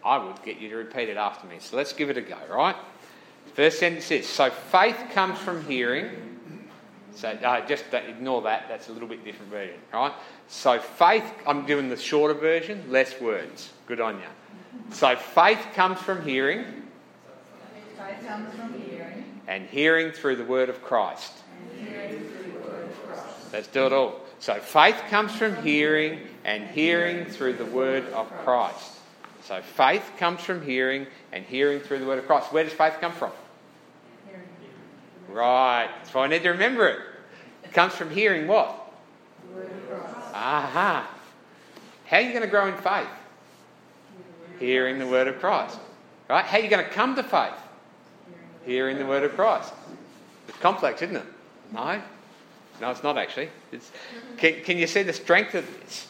I 0.03 0.17
would 0.17 0.41
get 0.43 0.59
you 0.59 0.69
to 0.69 0.75
repeat 0.75 1.09
it 1.09 1.17
after 1.17 1.47
me. 1.47 1.57
So 1.59 1.77
let's 1.77 1.93
give 1.93 2.09
it 2.09 2.17
a 2.17 2.21
go, 2.21 2.37
right? 2.49 2.75
First 3.53 3.79
sentence 3.79 4.09
is 4.11 4.27
So 4.27 4.49
faith 4.49 4.97
comes 5.13 5.37
from 5.39 5.65
hearing. 5.65 6.09
So 7.15 7.29
uh, 7.29 7.65
just 7.67 7.85
ignore 7.93 8.41
that, 8.43 8.67
that's 8.69 8.87
a 8.87 8.93
little 8.93 9.07
bit 9.07 9.25
different 9.25 9.51
version, 9.51 9.75
right? 9.91 10.13
So 10.47 10.79
faith, 10.79 11.25
I'm 11.45 11.65
doing 11.65 11.89
the 11.89 11.97
shorter 11.97 12.33
version, 12.33 12.83
less 12.89 13.19
words. 13.19 13.71
Good 13.87 13.99
on 13.99 14.15
you. 14.15 14.93
So 14.93 15.15
faith 15.15 15.67
comes 15.73 15.99
from 15.99 16.23
hearing. 16.23 16.63
Faith 17.97 18.25
comes 18.25 18.53
from 18.53 18.79
hearing. 18.81 19.41
And 19.47 19.67
hearing 19.67 20.11
through 20.11 20.37
the 20.37 20.45
word 20.45 20.69
of 20.69 20.81
Christ. 20.81 21.33
Let's 23.51 23.67
do 23.67 23.85
it 23.87 23.93
all. 23.93 24.21
So 24.39 24.53
faith 24.59 25.01
comes 25.09 25.33
from 25.35 25.61
hearing, 25.63 26.21
and 26.45 26.67
hearing 26.67 27.25
through 27.25 27.53
the 27.53 27.65
word 27.65 28.05
of 28.13 28.31
Christ. 28.45 28.98
So 29.49 29.63
faith 29.63 30.11
comes 30.19 30.41
from 30.41 30.63
hearing, 30.63 31.07
and 31.31 31.43
hearing 31.43 31.79
through 31.79 31.97
the 31.97 32.05
word 32.05 32.19
of 32.19 32.27
Christ. 32.27 32.53
Where 32.53 32.63
does 32.63 32.71
faith 32.71 32.97
come 33.01 33.11
from? 33.11 33.31
Hearing. 34.27 34.43
Right. 35.27 35.89
So 36.11 36.19
I 36.19 36.27
need 36.27 36.43
to 36.43 36.51
remember 36.51 36.87
it. 36.87 36.99
It 37.63 37.73
comes 37.73 37.93
from 37.93 38.11
hearing 38.11 38.45
what? 38.45 38.93
The 39.47 39.55
word 39.55 39.71
of 39.71 39.89
Christ. 39.89 40.35
Aha. 40.35 41.11
How 42.05 42.17
are 42.17 42.21
you 42.21 42.29
going 42.29 42.43
to 42.43 42.47
grow 42.47 42.67
in 42.67 42.77
faith? 42.77 43.07
Hearing 44.59 44.99
the 44.99 45.07
word 45.07 45.27
of 45.27 45.39
Christ. 45.39 45.79
Right? 46.29 46.45
How 46.45 46.59
are 46.59 46.61
you 46.61 46.69
going 46.69 46.85
to 46.85 46.91
come 46.91 47.15
to 47.15 47.23
faith? 47.23 47.59
Hearing 48.67 48.99
the 48.99 49.05
word 49.07 49.23
of 49.23 49.33
Christ. 49.33 49.73
It's 50.47 50.59
complex, 50.59 51.01
isn't 51.01 51.15
it? 51.15 51.25
No? 51.73 51.99
No, 52.79 52.91
it's 52.91 53.01
not 53.01 53.17
actually. 53.17 53.49
It's, 53.71 53.91
can, 54.37 54.61
can 54.61 54.77
you 54.77 54.85
see 54.85 55.01
the 55.01 55.11
strength 55.11 55.55
of 55.55 55.65
this? 55.79 56.08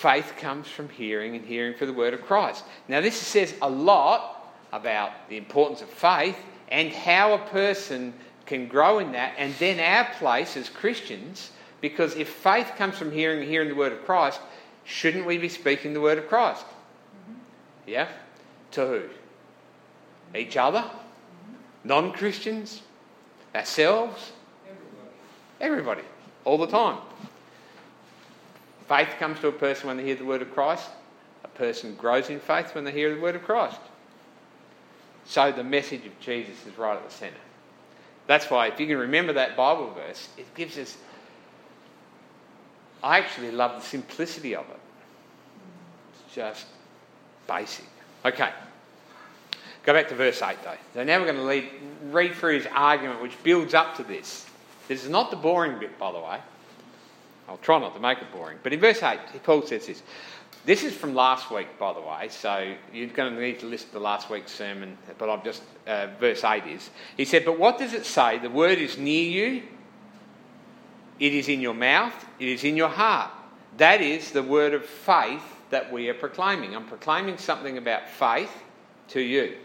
Faith 0.00 0.32
comes 0.38 0.66
from 0.66 0.88
hearing 0.88 1.36
and 1.36 1.44
hearing 1.44 1.76
for 1.76 1.84
the 1.84 1.92
word 1.92 2.14
of 2.14 2.22
Christ. 2.22 2.64
Now, 2.88 3.02
this 3.02 3.14
says 3.14 3.54
a 3.60 3.68
lot 3.68 4.50
about 4.72 5.28
the 5.28 5.36
importance 5.36 5.82
of 5.82 5.90
faith 5.90 6.38
and 6.68 6.90
how 6.90 7.34
a 7.34 7.38
person 7.50 8.14
can 8.46 8.66
grow 8.66 8.98
in 9.00 9.12
that, 9.12 9.34
and 9.36 9.52
then 9.56 9.78
our 9.78 10.10
place 10.14 10.56
as 10.56 10.70
Christians, 10.70 11.50
because 11.82 12.16
if 12.16 12.30
faith 12.30 12.72
comes 12.78 12.96
from 12.96 13.12
hearing 13.12 13.40
and 13.40 13.48
hearing 13.50 13.68
the 13.68 13.74
word 13.74 13.92
of 13.92 14.02
Christ, 14.06 14.40
shouldn't 14.84 15.26
we 15.26 15.36
be 15.36 15.50
speaking 15.50 15.92
the 15.92 16.00
word 16.00 16.16
of 16.16 16.28
Christ? 16.28 16.64
Mm-hmm. 16.64 17.34
Yeah? 17.86 18.08
To 18.70 18.86
who? 18.86 19.02
Each 20.34 20.56
other? 20.56 20.78
Mm-hmm. 20.78 21.88
Non 21.88 22.12
Christians? 22.12 22.80
Ourselves? 23.54 24.32
Everybody. 25.60 26.02
All 26.46 26.56
the 26.56 26.66
time. 26.66 26.96
Faith 28.90 29.14
comes 29.20 29.38
to 29.38 29.46
a 29.46 29.52
person 29.52 29.86
when 29.86 29.96
they 29.96 30.02
hear 30.02 30.16
the 30.16 30.24
word 30.24 30.42
of 30.42 30.52
Christ. 30.52 30.88
A 31.44 31.48
person 31.48 31.94
grows 31.94 32.28
in 32.28 32.40
faith 32.40 32.74
when 32.74 32.82
they 32.82 32.90
hear 32.90 33.14
the 33.14 33.20
word 33.20 33.36
of 33.36 33.44
Christ. 33.44 33.78
So 35.26 35.52
the 35.52 35.62
message 35.62 36.04
of 36.06 36.18
Jesus 36.18 36.66
is 36.66 36.76
right 36.76 36.96
at 36.96 37.08
the 37.08 37.14
centre. 37.14 37.36
That's 38.26 38.50
why, 38.50 38.66
if 38.66 38.80
you 38.80 38.88
can 38.88 38.98
remember 38.98 39.32
that 39.34 39.56
Bible 39.56 39.94
verse, 39.94 40.28
it 40.36 40.52
gives 40.56 40.76
us. 40.76 40.96
I 43.00 43.18
actually 43.18 43.52
love 43.52 43.80
the 43.80 43.86
simplicity 43.86 44.56
of 44.56 44.68
it. 44.68 44.80
It's 46.26 46.34
just 46.34 46.66
basic. 47.46 47.86
Okay. 48.24 48.50
Go 49.84 49.92
back 49.92 50.08
to 50.08 50.16
verse 50.16 50.42
8 50.42 50.56
though. 50.64 50.74
So 50.94 51.04
now 51.04 51.20
we're 51.20 51.26
going 51.26 51.36
to 51.36 51.44
lead, 51.44 51.68
read 52.10 52.34
through 52.34 52.58
his 52.58 52.66
argument, 52.74 53.22
which 53.22 53.40
builds 53.44 53.72
up 53.72 53.96
to 53.98 54.02
this. 54.02 54.46
This 54.88 55.04
is 55.04 55.10
not 55.10 55.30
the 55.30 55.36
boring 55.36 55.78
bit, 55.78 55.96
by 55.96 56.10
the 56.10 56.18
way. 56.18 56.40
I'll 57.50 57.58
try 57.58 57.80
not 57.80 57.94
to 57.94 58.00
make 58.00 58.18
it 58.18 58.30
boring. 58.32 58.58
But 58.62 58.72
in 58.72 58.78
verse 58.78 59.02
8, 59.02 59.18
Paul 59.42 59.62
says 59.66 59.86
this. 59.88 60.02
This 60.64 60.84
is 60.84 60.94
from 60.94 61.14
last 61.14 61.50
week, 61.50 61.78
by 61.78 61.92
the 61.92 62.00
way, 62.00 62.28
so 62.28 62.74
you're 62.92 63.08
going 63.08 63.34
to 63.34 63.40
need 63.40 63.58
to 63.60 63.66
listen 63.66 63.90
to 63.90 63.98
last 63.98 64.30
week's 64.30 64.52
sermon, 64.52 64.96
but 65.18 65.28
I've 65.28 65.42
just, 65.42 65.62
uh, 65.86 66.08
verse 66.20 66.44
8 66.44 66.64
is. 66.66 66.90
He 67.16 67.24
said, 67.24 67.44
But 67.44 67.58
what 67.58 67.78
does 67.78 67.92
it 67.92 68.04
say? 68.04 68.38
The 68.38 68.50
word 68.50 68.78
is 68.78 68.98
near 68.98 69.24
you, 69.24 69.62
it 71.18 71.34
is 71.34 71.48
in 71.48 71.60
your 71.60 71.74
mouth, 71.74 72.14
it 72.38 72.48
is 72.48 72.62
in 72.62 72.76
your 72.76 72.88
heart. 72.88 73.30
That 73.78 74.00
is 74.00 74.30
the 74.30 74.42
word 74.42 74.74
of 74.74 74.84
faith 74.84 75.42
that 75.70 75.90
we 75.90 76.08
are 76.08 76.14
proclaiming. 76.14 76.76
I'm 76.76 76.86
proclaiming 76.86 77.38
something 77.38 77.78
about 77.78 78.08
faith 78.08 78.52
to 79.08 79.20
you. 79.20 79.56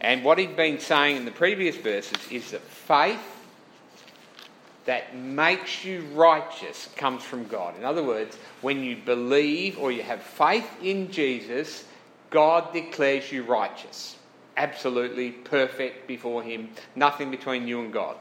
And 0.00 0.24
what 0.24 0.38
he'd 0.38 0.56
been 0.56 0.78
saying 0.78 1.16
in 1.16 1.24
the 1.24 1.30
previous 1.30 1.76
verses 1.76 2.18
is 2.30 2.52
that 2.52 2.62
faith 2.62 3.29
that 4.90 5.14
makes 5.14 5.84
you 5.84 6.00
righteous 6.14 6.88
comes 6.96 7.22
from 7.22 7.46
God. 7.46 7.78
In 7.78 7.84
other 7.84 8.02
words, 8.02 8.36
when 8.60 8.82
you 8.82 8.96
believe 8.96 9.78
or 9.78 9.92
you 9.92 10.02
have 10.02 10.20
faith 10.20 10.68
in 10.82 11.12
Jesus, 11.12 11.84
God 12.28 12.72
declares 12.72 13.30
you 13.30 13.44
righteous. 13.44 14.16
Absolutely 14.56 15.30
perfect 15.30 16.08
before 16.08 16.42
Him. 16.42 16.70
Nothing 16.96 17.30
between 17.30 17.68
you 17.68 17.82
and 17.82 17.92
God. 17.92 18.16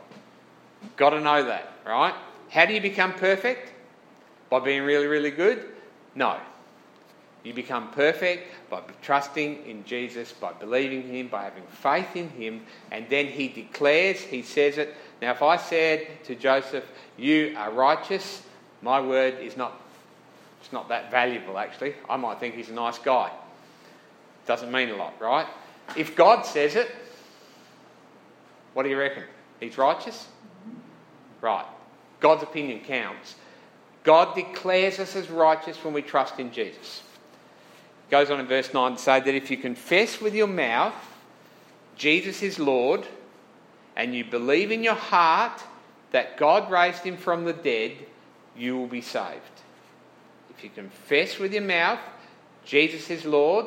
Got 0.95 1.09
to 1.09 1.19
know 1.19 1.43
that, 1.43 1.73
right? 1.87 2.13
How 2.51 2.67
do 2.67 2.73
you 2.75 2.81
become 2.81 3.13
perfect? 3.13 3.73
By 4.51 4.59
being 4.59 4.83
really, 4.83 5.07
really 5.07 5.31
good? 5.31 5.65
No. 6.13 6.37
You 7.43 7.53
become 7.53 7.89
perfect 7.91 8.51
by 8.69 8.81
trusting 9.01 9.65
in 9.65 9.85
Jesus, 9.85 10.33
by 10.33 10.51
believing 10.53 11.03
in 11.03 11.09
Him, 11.09 11.27
by 11.29 11.43
having 11.43 11.63
faith 11.63 12.15
in 12.15 12.29
Him, 12.29 12.61
and 12.91 13.05
then 13.09 13.27
He 13.27 13.47
declares, 13.47 14.19
He 14.19 14.41
says 14.41 14.77
it. 14.77 14.95
Now, 15.21 15.31
if 15.31 15.41
I 15.41 15.55
said 15.55 16.07
to 16.25 16.35
Joseph, 16.35 16.83
You 17.17 17.53
are 17.57 17.71
righteous, 17.71 18.43
my 18.81 18.99
word 18.99 19.39
is 19.39 19.55
not, 19.55 19.79
it's 20.61 20.73
not 20.73 20.89
that 20.89 21.11
valuable 21.11 21.57
actually. 21.57 21.95
I 22.09 22.17
might 22.17 22.39
think 22.39 22.55
he's 22.55 22.69
a 22.69 22.73
nice 22.73 22.97
guy. 22.97 23.31
Doesn't 24.45 24.71
mean 24.71 24.89
a 24.89 24.95
lot, 24.95 25.13
right? 25.19 25.47
If 25.97 26.15
God 26.15 26.45
says 26.45 26.75
it, 26.75 26.89
what 28.73 28.83
do 28.83 28.89
you 28.89 28.97
reckon? 28.97 29.23
He's 29.59 29.77
righteous? 29.77 30.27
Right. 31.41 31.65
God's 32.19 32.43
opinion 32.43 32.81
counts. 32.81 33.35
God 34.03 34.35
declares 34.35 34.99
us 34.99 35.15
as 35.15 35.29
righteous 35.29 35.83
when 35.83 35.93
we 35.93 36.01
trust 36.01 36.39
in 36.39 36.51
Jesus 36.51 37.03
goes 38.09 38.29
on 38.29 38.39
in 38.39 38.47
verse 38.47 38.73
9 38.73 38.93
to 38.93 38.97
say 38.97 39.19
that 39.19 39.35
if 39.35 39.51
you 39.51 39.57
confess 39.57 40.19
with 40.19 40.33
your 40.33 40.47
mouth 40.47 40.93
Jesus 41.95 42.41
is 42.41 42.57
Lord 42.59 43.05
and 43.95 44.15
you 44.15 44.23
believe 44.23 44.71
in 44.71 44.83
your 44.83 44.95
heart 44.95 45.61
that 46.11 46.37
God 46.37 46.71
raised 46.71 47.03
him 47.03 47.17
from 47.17 47.43
the 47.43 47.53
dead, 47.53 47.91
you 48.57 48.77
will 48.77 48.87
be 48.87 49.01
saved. 49.01 49.41
If 50.49 50.63
you 50.63 50.69
confess 50.69 51.37
with 51.37 51.53
your 51.53 51.63
mouth 51.63 51.99
Jesus 52.65 53.09
is 53.09 53.25
Lord, 53.25 53.65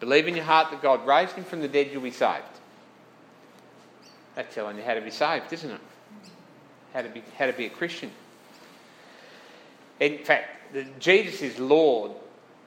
believe 0.00 0.26
in 0.26 0.36
your 0.36 0.44
heart 0.44 0.70
that 0.70 0.82
God 0.82 1.06
raised 1.06 1.32
him 1.32 1.44
from 1.44 1.60
the 1.60 1.68
dead, 1.68 1.90
you'll 1.92 2.02
be 2.02 2.10
saved. 2.10 2.44
That's 4.34 4.54
telling 4.54 4.76
you 4.76 4.82
how 4.82 4.94
to 4.94 5.00
be 5.00 5.10
saved, 5.10 5.52
isn't 5.52 5.70
it? 5.70 5.80
How 6.92 7.02
to 7.02 7.08
be, 7.08 7.22
how 7.38 7.46
to 7.46 7.52
be 7.52 7.66
a 7.66 7.70
Christian. 7.70 8.10
In 10.00 10.18
fact, 10.18 10.50
Jesus 10.98 11.42
is 11.42 11.58
Lord 11.58 12.12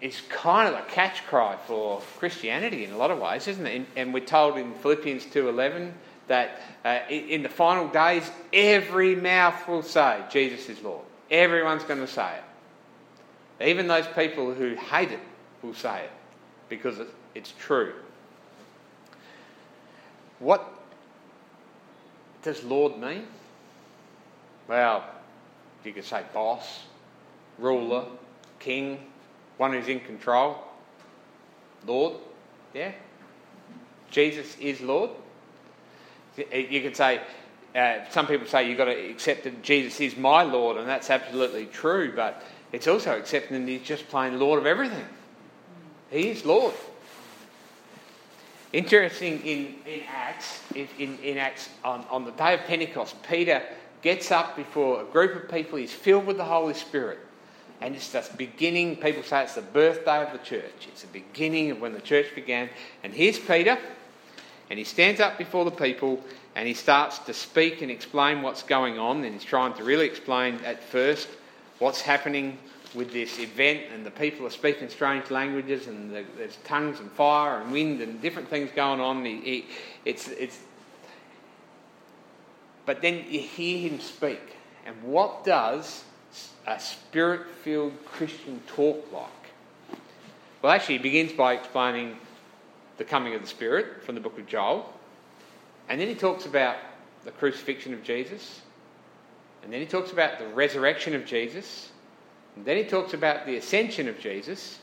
is 0.01 0.21
kind 0.29 0.73
of 0.73 0.79
a 0.79 0.83
catch 0.89 1.25
cry 1.27 1.57
for 1.67 2.01
Christianity 2.17 2.85
in 2.85 2.91
a 2.91 2.97
lot 2.97 3.11
of 3.11 3.19
ways, 3.19 3.47
isn't 3.47 3.65
it? 3.65 3.85
And 3.95 4.13
we're 4.13 4.25
told 4.25 4.57
in 4.57 4.73
Philippians 4.75 5.25
2:11 5.25 5.91
that 6.27 6.61
uh, 6.85 6.99
in 7.09 7.43
the 7.43 7.49
final 7.49 7.87
days, 7.87 8.29
every 8.53 9.15
mouth 9.15 9.67
will 9.67 9.83
say, 9.83 10.21
Jesus 10.29 10.69
is 10.69 10.81
Lord. 10.81 11.03
Everyone's 11.29 11.83
going 11.83 11.99
to 11.99 12.07
say 12.07 12.35
it. 12.37 13.67
Even 13.67 13.87
those 13.87 14.07
people 14.07 14.53
who 14.53 14.75
hate 14.75 15.11
it 15.11 15.19
will 15.61 15.73
say 15.73 16.03
it 16.03 16.11
because 16.69 17.01
it's 17.35 17.53
true. 17.59 17.93
What 20.39 20.65
does 22.43 22.63
Lord 22.63 22.97
mean? 22.97 23.25
Well, 24.67 25.03
you 25.83 25.91
could 25.91 26.05
say 26.05 26.23
boss, 26.33 26.83
ruler, 27.57 28.05
king, 28.59 28.99
one 29.59 29.73
who's 29.73 29.89
in 29.89 29.99
control. 29.99 30.57
Lord, 31.85 32.15
yeah? 32.73 32.93
Jesus 34.09 34.57
is 34.57 34.79
Lord. 34.79 35.11
You 36.37 36.81
could 36.81 36.95
say, 36.95 37.19
uh, 37.75 38.09
some 38.09 38.25
people 38.25 38.47
say 38.47 38.69
you've 38.69 38.77
got 38.77 38.85
to 38.85 39.09
accept 39.09 39.43
that 39.43 39.61
Jesus 39.61 39.99
is 39.99 40.15
my 40.15 40.43
Lord, 40.43 40.77
and 40.77 40.87
that's 40.87 41.09
absolutely 41.09 41.65
true, 41.65 42.13
but 42.15 42.41
it's 42.71 42.87
also 42.87 43.17
accepting 43.17 43.65
that 43.65 43.69
He's 43.69 43.83
just 43.83 44.07
plain 44.07 44.39
Lord 44.39 44.59
of 44.59 44.65
everything. 44.65 45.05
He 46.09 46.29
is 46.29 46.45
Lord. 46.45 46.73
Interesting 48.71 49.41
in, 49.41 49.75
in 49.85 50.03
Acts, 50.07 50.61
in, 50.73 51.17
in 51.21 51.37
Acts 51.37 51.69
on, 51.83 52.05
on 52.09 52.23
the 52.23 52.31
day 52.31 52.53
of 52.53 52.61
Pentecost, 52.61 53.21
Peter 53.23 53.61
gets 54.01 54.31
up 54.31 54.55
before 54.55 55.01
a 55.01 55.05
group 55.05 55.35
of 55.35 55.51
people, 55.51 55.77
he's 55.77 55.91
filled 55.91 56.25
with 56.25 56.37
the 56.37 56.45
Holy 56.45 56.73
Spirit. 56.73 57.19
And 57.81 57.95
it's 57.95 58.11
the 58.11 58.27
beginning, 58.35 58.97
people 58.97 59.23
say 59.23 59.43
it's 59.43 59.55
the 59.55 59.61
birthday 59.61 60.25
of 60.25 60.33
the 60.33 60.43
church. 60.43 60.87
It's 60.87 61.03
the 61.03 61.07
beginning 61.07 61.71
of 61.71 61.79
when 61.79 61.93
the 61.93 62.01
church 62.01 62.35
began. 62.35 62.69
And 63.03 63.13
here's 63.13 63.39
Peter. 63.39 63.77
And 64.69 64.77
he 64.77 64.85
stands 64.85 65.19
up 65.19 65.37
before 65.37 65.65
the 65.65 65.71
people 65.71 66.21
and 66.55 66.67
he 66.67 66.73
starts 66.73 67.19
to 67.19 67.33
speak 67.33 67.81
and 67.81 67.89
explain 67.89 68.41
what's 68.41 68.63
going 68.63 68.99
on. 68.99 69.23
And 69.23 69.33
he's 69.33 69.45
trying 69.45 69.73
to 69.75 69.83
really 69.83 70.05
explain 70.05 70.55
at 70.65 70.83
first 70.83 71.29
what's 71.79 72.01
happening 72.01 72.57
with 72.93 73.13
this 73.13 73.39
event. 73.39 73.83
And 73.93 74.05
the 74.05 74.11
people 74.11 74.45
are 74.45 74.51
speaking 74.51 74.89
strange 74.89 75.31
languages 75.31 75.87
and 75.87 76.13
there's 76.13 76.57
tongues 76.65 76.99
and 76.99 77.09
fire 77.13 77.61
and 77.61 77.71
wind 77.71 78.01
and 78.01 78.21
different 78.21 78.49
things 78.49 78.71
going 78.75 78.99
on. 78.99 79.23
He, 79.23 79.39
he, 79.39 79.65
it's, 80.03 80.27
it's, 80.27 80.59
but 82.85 83.01
then 83.01 83.23
you 83.29 83.39
hear 83.39 83.89
him 83.89 84.01
speak. 84.01 84.57
And 84.85 85.01
what 85.01 85.45
does 85.45 86.03
a 86.69 86.79
spirit 86.79 87.47
filled 87.63 87.93
Christian 88.05 88.61
talk 88.67 89.05
like? 89.11 89.97
Well, 90.61 90.71
actually, 90.71 90.97
he 90.97 91.03
begins 91.03 91.31
by 91.31 91.53
explaining 91.53 92.17
the 92.97 93.03
coming 93.03 93.33
of 93.33 93.41
the 93.41 93.47
Spirit 93.47 94.03
from 94.03 94.15
the 94.15 94.21
book 94.21 94.37
of 94.37 94.45
Joel. 94.45 94.93
And 95.87 95.99
then 95.99 96.07
he 96.07 96.15
talks 96.15 96.45
about 96.45 96.75
the 97.23 97.31
crucifixion 97.31 97.93
of 97.93 98.03
Jesus. 98.03 98.61
And 99.63 99.73
then 99.73 99.79
he 99.79 99.87
talks 99.87 100.11
about 100.11 100.37
the 100.37 100.47
resurrection 100.47 101.15
of 101.15 101.25
Jesus. 101.25 101.89
And 102.55 102.65
then 102.65 102.77
he 102.77 102.83
talks 102.83 103.13
about 103.13 103.45
the 103.45 103.57
ascension 103.57 104.07
of 104.07 104.19
Jesus. 104.19 104.79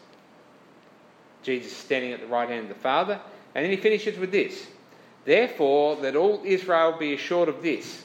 Jesus 1.43 1.77
standing 1.77 2.13
at 2.13 2.21
the 2.21 2.27
right 2.27 2.49
hand 2.49 2.63
of 2.63 2.69
the 2.69 2.83
Father. 2.83 3.21
And 3.55 3.65
then 3.65 3.71
he 3.71 3.77
finishes 3.77 4.19
with 4.19 4.33
this 4.33 4.67
Therefore, 5.25 5.97
let 5.97 6.17
all 6.17 6.43
Israel 6.45 6.97
be 6.99 7.15
assured 7.15 7.49
of 7.49 7.63
this 7.63 8.03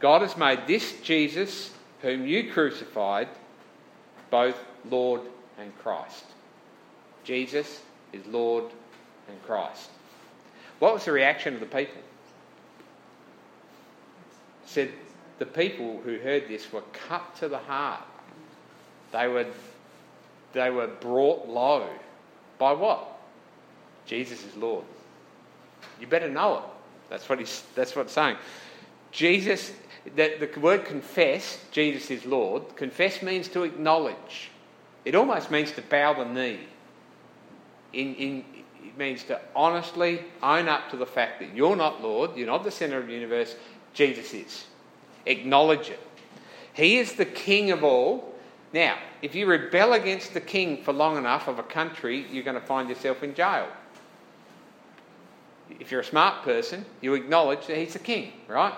God 0.00 0.22
has 0.22 0.36
made 0.36 0.66
this 0.66 1.00
Jesus, 1.02 1.70
whom 2.00 2.26
you 2.26 2.52
crucified, 2.52 3.28
both 4.30 4.56
Lord 4.88 5.22
and 5.58 5.76
Christ. 5.78 6.24
Jesus 7.24 7.80
is 8.12 8.24
Lord 8.26 8.64
and 9.28 9.42
Christ. 9.44 9.90
What 10.78 10.94
was 10.94 11.04
the 11.04 11.12
reaction 11.12 11.54
of 11.54 11.60
the 11.60 11.66
people? 11.66 12.00
Said 14.64 14.92
the 15.38 15.46
people 15.46 16.00
who 16.04 16.18
heard 16.18 16.48
this 16.48 16.72
were 16.72 16.84
cut 16.92 17.36
to 17.36 17.48
the 17.48 17.58
heart. 17.58 18.02
They 19.12 19.26
were, 19.26 19.46
they 20.52 20.70
were 20.70 20.86
brought 20.86 21.48
low. 21.48 21.88
By 22.58 22.72
what? 22.72 23.18
Jesus 24.06 24.44
is 24.44 24.56
Lord. 24.56 24.84
You 26.00 26.06
better 26.06 26.28
know 26.28 26.58
it. 26.58 26.64
That's 27.10 27.28
what 27.28 27.38
he's 27.38 27.62
that's 27.74 27.94
what 27.96 28.06
it's 28.06 28.12
saying. 28.12 28.36
Jesus 29.12 29.72
that 30.16 30.40
the 30.40 30.60
word 30.60 30.84
confess, 30.84 31.64
Jesus 31.70 32.10
is 32.10 32.24
Lord, 32.24 32.76
confess 32.76 33.22
means 33.22 33.48
to 33.48 33.62
acknowledge. 33.62 34.50
It 35.04 35.14
almost 35.14 35.50
means 35.50 35.72
to 35.72 35.82
bow 35.82 36.14
the 36.14 36.24
knee. 36.24 36.60
In, 37.92 38.14
in, 38.16 38.44
it 38.84 38.96
means 38.98 39.24
to 39.24 39.40
honestly 39.56 40.22
own 40.42 40.68
up 40.68 40.90
to 40.90 40.96
the 40.96 41.06
fact 41.06 41.40
that 41.40 41.54
you're 41.54 41.76
not 41.76 42.02
Lord, 42.02 42.36
you're 42.36 42.46
not 42.46 42.64
the 42.64 42.70
centre 42.70 42.98
of 42.98 43.06
the 43.06 43.12
universe, 43.12 43.56
Jesus 43.94 44.34
is. 44.34 44.66
Acknowledge 45.26 45.90
it. 45.90 46.00
He 46.74 46.98
is 46.98 47.14
the 47.14 47.24
King 47.24 47.70
of 47.70 47.82
all. 47.82 48.34
Now, 48.72 48.98
if 49.22 49.34
you 49.34 49.46
rebel 49.46 49.94
against 49.94 50.34
the 50.34 50.40
King 50.40 50.82
for 50.82 50.92
long 50.92 51.16
enough 51.16 51.48
of 51.48 51.58
a 51.58 51.62
country, 51.62 52.26
you're 52.30 52.44
going 52.44 52.60
to 52.60 52.66
find 52.66 52.88
yourself 52.88 53.22
in 53.22 53.34
jail. 53.34 53.68
If 55.80 55.90
you're 55.90 56.00
a 56.00 56.04
smart 56.04 56.44
person, 56.44 56.84
you 57.00 57.14
acknowledge 57.14 57.66
that 57.66 57.76
He's 57.76 57.94
the 57.94 57.98
King, 57.98 58.32
right? 58.46 58.74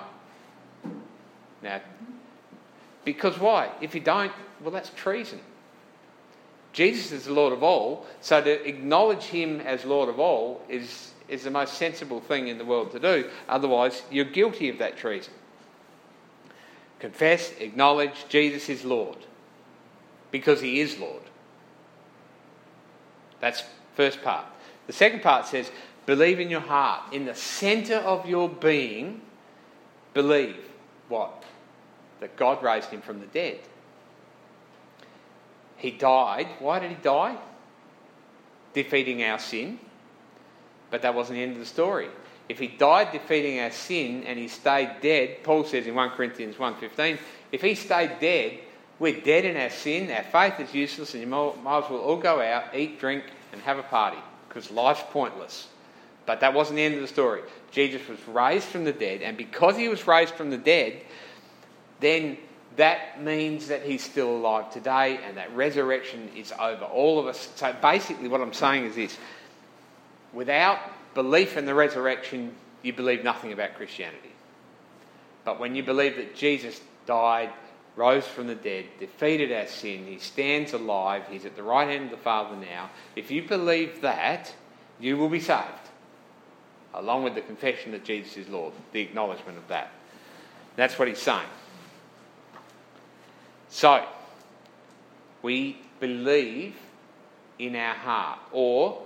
Now, 1.62 1.80
because 3.04 3.38
why? 3.38 3.70
If 3.80 3.94
you 3.94 4.00
don't, 4.00 4.32
well, 4.60 4.70
that's 4.70 4.90
treason. 4.90 5.40
Jesus 6.72 7.12
is 7.12 7.24
the 7.24 7.32
Lord 7.32 7.52
of 7.52 7.62
all, 7.62 8.06
so 8.20 8.40
to 8.40 8.68
acknowledge 8.68 9.24
him 9.24 9.60
as 9.60 9.84
Lord 9.84 10.08
of 10.08 10.20
all 10.20 10.62
is, 10.68 11.12
is 11.28 11.42
the 11.42 11.50
most 11.50 11.74
sensible 11.74 12.20
thing 12.20 12.48
in 12.48 12.58
the 12.58 12.64
world 12.64 12.92
to 12.92 13.00
do. 13.00 13.28
Otherwise, 13.48 14.02
you're 14.10 14.24
guilty 14.24 14.68
of 14.68 14.78
that 14.78 14.96
treason. 14.96 15.32
Confess, 17.00 17.52
acknowledge 17.58 18.26
Jesus 18.28 18.68
is 18.68 18.84
Lord 18.84 19.16
because 20.30 20.60
he 20.60 20.80
is 20.80 20.98
Lord. 20.98 21.22
That's 23.40 23.64
first 23.96 24.22
part. 24.22 24.44
The 24.86 24.92
second 24.92 25.22
part 25.22 25.46
says, 25.46 25.70
believe 26.06 26.38
in 26.38 26.50
your 26.50 26.60
heart. 26.60 27.12
In 27.12 27.24
the 27.24 27.34
centre 27.34 27.96
of 27.96 28.26
your 28.26 28.48
being, 28.48 29.22
believe 30.14 30.58
what? 31.08 31.42
That 32.20 32.36
God 32.36 32.62
raised 32.62 32.90
him 32.90 33.00
from 33.00 33.20
the 33.20 33.26
dead. 33.26 33.60
He 35.76 35.90
died. 35.90 36.46
Why 36.58 36.78
did 36.78 36.90
he 36.90 36.96
die? 36.96 37.36
Defeating 38.74 39.24
our 39.24 39.38
sin. 39.38 39.78
But 40.90 41.02
that 41.02 41.14
wasn't 41.14 41.36
the 41.38 41.42
end 41.42 41.52
of 41.52 41.58
the 41.58 41.66
story. 41.66 42.08
If 42.48 42.58
he 42.58 42.66
died 42.66 43.12
defeating 43.12 43.60
our 43.60 43.70
sin 43.70 44.24
and 44.24 44.38
he 44.38 44.48
stayed 44.48 44.96
dead, 45.00 45.44
Paul 45.44 45.64
says 45.64 45.86
in 45.86 45.94
1 45.94 46.10
Corinthians 46.10 46.56
1.15, 46.56 47.18
if 47.52 47.62
he 47.62 47.74
stayed 47.74 48.18
dead, 48.20 48.58
we're 48.98 49.20
dead 49.20 49.44
in 49.44 49.56
our 49.56 49.70
sin, 49.70 50.10
our 50.10 50.24
faith 50.24 50.60
is 50.60 50.74
useless, 50.74 51.14
and 51.14 51.22
you 51.22 51.28
might 51.28 51.84
as 51.84 51.90
well 51.90 52.00
all 52.00 52.16
go 52.16 52.42
out, 52.42 52.74
eat, 52.74 53.00
drink, 53.00 53.24
and 53.52 53.62
have 53.62 53.78
a 53.78 53.84
party, 53.84 54.18
because 54.48 54.70
life's 54.70 55.02
pointless. 55.10 55.68
But 56.26 56.40
that 56.40 56.52
wasn't 56.52 56.76
the 56.76 56.82
end 56.82 56.96
of 56.96 57.00
the 57.00 57.08
story. 57.08 57.42
Jesus 57.70 58.06
was 58.06 58.18
raised 58.28 58.66
from 58.66 58.84
the 58.84 58.92
dead, 58.92 59.22
and 59.22 59.36
because 59.36 59.76
he 59.76 59.88
was 59.88 60.06
raised 60.06 60.34
from 60.34 60.50
the 60.50 60.58
dead, 60.58 61.00
then 62.00 62.36
that 62.76 63.22
means 63.22 63.68
that 63.68 63.82
he's 63.82 64.02
still 64.02 64.30
alive 64.30 64.72
today 64.72 65.20
and 65.24 65.36
that 65.36 65.54
resurrection 65.54 66.30
is 66.36 66.52
over 66.58 66.84
all 66.84 67.18
of 67.18 67.26
us. 67.26 67.50
So 67.56 67.74
basically, 67.80 68.28
what 68.28 68.40
I'm 68.40 68.52
saying 68.52 68.86
is 68.86 68.94
this 68.94 69.18
without 70.32 70.78
belief 71.14 71.56
in 71.56 71.66
the 71.66 71.74
resurrection, 71.74 72.54
you 72.82 72.92
believe 72.92 73.24
nothing 73.24 73.52
about 73.52 73.74
Christianity. 73.74 74.30
But 75.44 75.58
when 75.58 75.74
you 75.74 75.82
believe 75.82 76.16
that 76.16 76.36
Jesus 76.36 76.80
died, 77.06 77.50
rose 77.96 78.26
from 78.26 78.46
the 78.46 78.54
dead, 78.54 78.86
defeated 78.98 79.52
our 79.52 79.66
sin, 79.66 80.06
he 80.06 80.18
stands 80.18 80.72
alive, 80.72 81.24
he's 81.30 81.44
at 81.44 81.56
the 81.56 81.62
right 81.62 81.88
hand 81.88 82.04
of 82.04 82.10
the 82.10 82.16
Father 82.16 82.56
now, 82.56 82.90
if 83.16 83.30
you 83.30 83.42
believe 83.42 84.00
that, 84.02 84.54
you 85.00 85.16
will 85.16 85.28
be 85.28 85.40
saved. 85.40 85.66
Along 86.94 87.24
with 87.24 87.34
the 87.34 87.40
confession 87.40 87.92
that 87.92 88.04
Jesus 88.04 88.36
is 88.36 88.48
Lord, 88.48 88.72
the 88.92 89.00
acknowledgement 89.00 89.58
of 89.58 89.68
that. 89.68 89.90
That's 90.76 90.98
what 90.98 91.08
he's 91.08 91.18
saying. 91.18 91.46
So, 93.80 94.04
we 95.40 95.78
believe 96.00 96.76
in 97.58 97.74
our 97.76 97.94
heart 97.94 98.38
or 98.52 99.00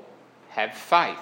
have 0.48 0.74
faith. 0.74 1.16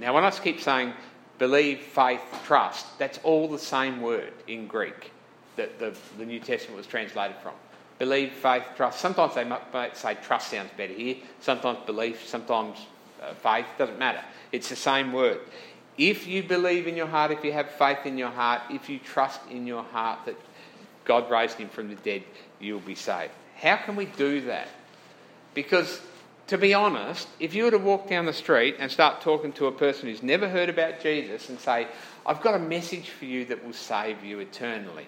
Now, 0.00 0.12
when 0.12 0.24
I 0.24 0.30
keep 0.32 0.60
saying 0.60 0.94
believe, 1.38 1.78
faith, 1.78 2.20
trust, 2.44 2.98
that's 2.98 3.20
all 3.22 3.46
the 3.46 3.60
same 3.60 4.00
word 4.02 4.32
in 4.48 4.66
Greek 4.66 5.12
that 5.54 5.78
the, 5.78 5.96
the 6.18 6.26
New 6.26 6.40
Testament 6.40 6.78
was 6.78 6.88
translated 6.88 7.36
from. 7.36 7.52
Believe, 8.00 8.32
faith, 8.32 8.64
trust. 8.74 8.98
Sometimes 8.98 9.36
they 9.36 9.44
might 9.44 9.96
say 9.96 10.16
trust 10.20 10.50
sounds 10.50 10.70
better 10.76 10.92
here. 10.92 11.14
Sometimes 11.40 11.78
belief, 11.86 12.26
sometimes 12.26 12.76
uh, 13.22 13.34
faith. 13.34 13.66
Doesn't 13.78 14.00
matter. 14.00 14.24
It's 14.50 14.68
the 14.68 14.74
same 14.74 15.12
word. 15.12 15.38
If 15.96 16.26
you 16.26 16.42
believe 16.42 16.88
in 16.88 16.96
your 16.96 17.06
heart, 17.06 17.30
if 17.30 17.44
you 17.44 17.52
have 17.52 17.70
faith 17.70 18.04
in 18.04 18.18
your 18.18 18.30
heart, 18.30 18.62
if 18.68 18.88
you 18.88 18.98
trust 18.98 19.38
in 19.48 19.64
your 19.68 19.84
heart 19.84 20.18
that 20.26 20.34
God 21.04 21.30
raised 21.30 21.58
him 21.58 21.68
from 21.68 21.88
the 21.88 21.96
dead, 21.96 22.22
you'll 22.60 22.80
be 22.80 22.94
saved. 22.94 23.32
How 23.56 23.76
can 23.76 23.96
we 23.96 24.06
do 24.06 24.42
that? 24.42 24.68
Because, 25.54 26.00
to 26.46 26.58
be 26.58 26.72
honest, 26.74 27.28
if 27.38 27.54
you 27.54 27.64
were 27.64 27.70
to 27.70 27.78
walk 27.78 28.08
down 28.08 28.26
the 28.26 28.32
street 28.32 28.76
and 28.78 28.90
start 28.90 29.20
talking 29.20 29.52
to 29.54 29.66
a 29.66 29.72
person 29.72 30.08
who's 30.08 30.22
never 30.22 30.48
heard 30.48 30.68
about 30.68 31.00
Jesus 31.00 31.48
and 31.48 31.58
say, 31.58 31.88
I've 32.24 32.40
got 32.42 32.54
a 32.54 32.58
message 32.58 33.10
for 33.10 33.24
you 33.24 33.44
that 33.46 33.64
will 33.64 33.72
save 33.72 34.22
you 34.24 34.38
eternally. 34.38 35.06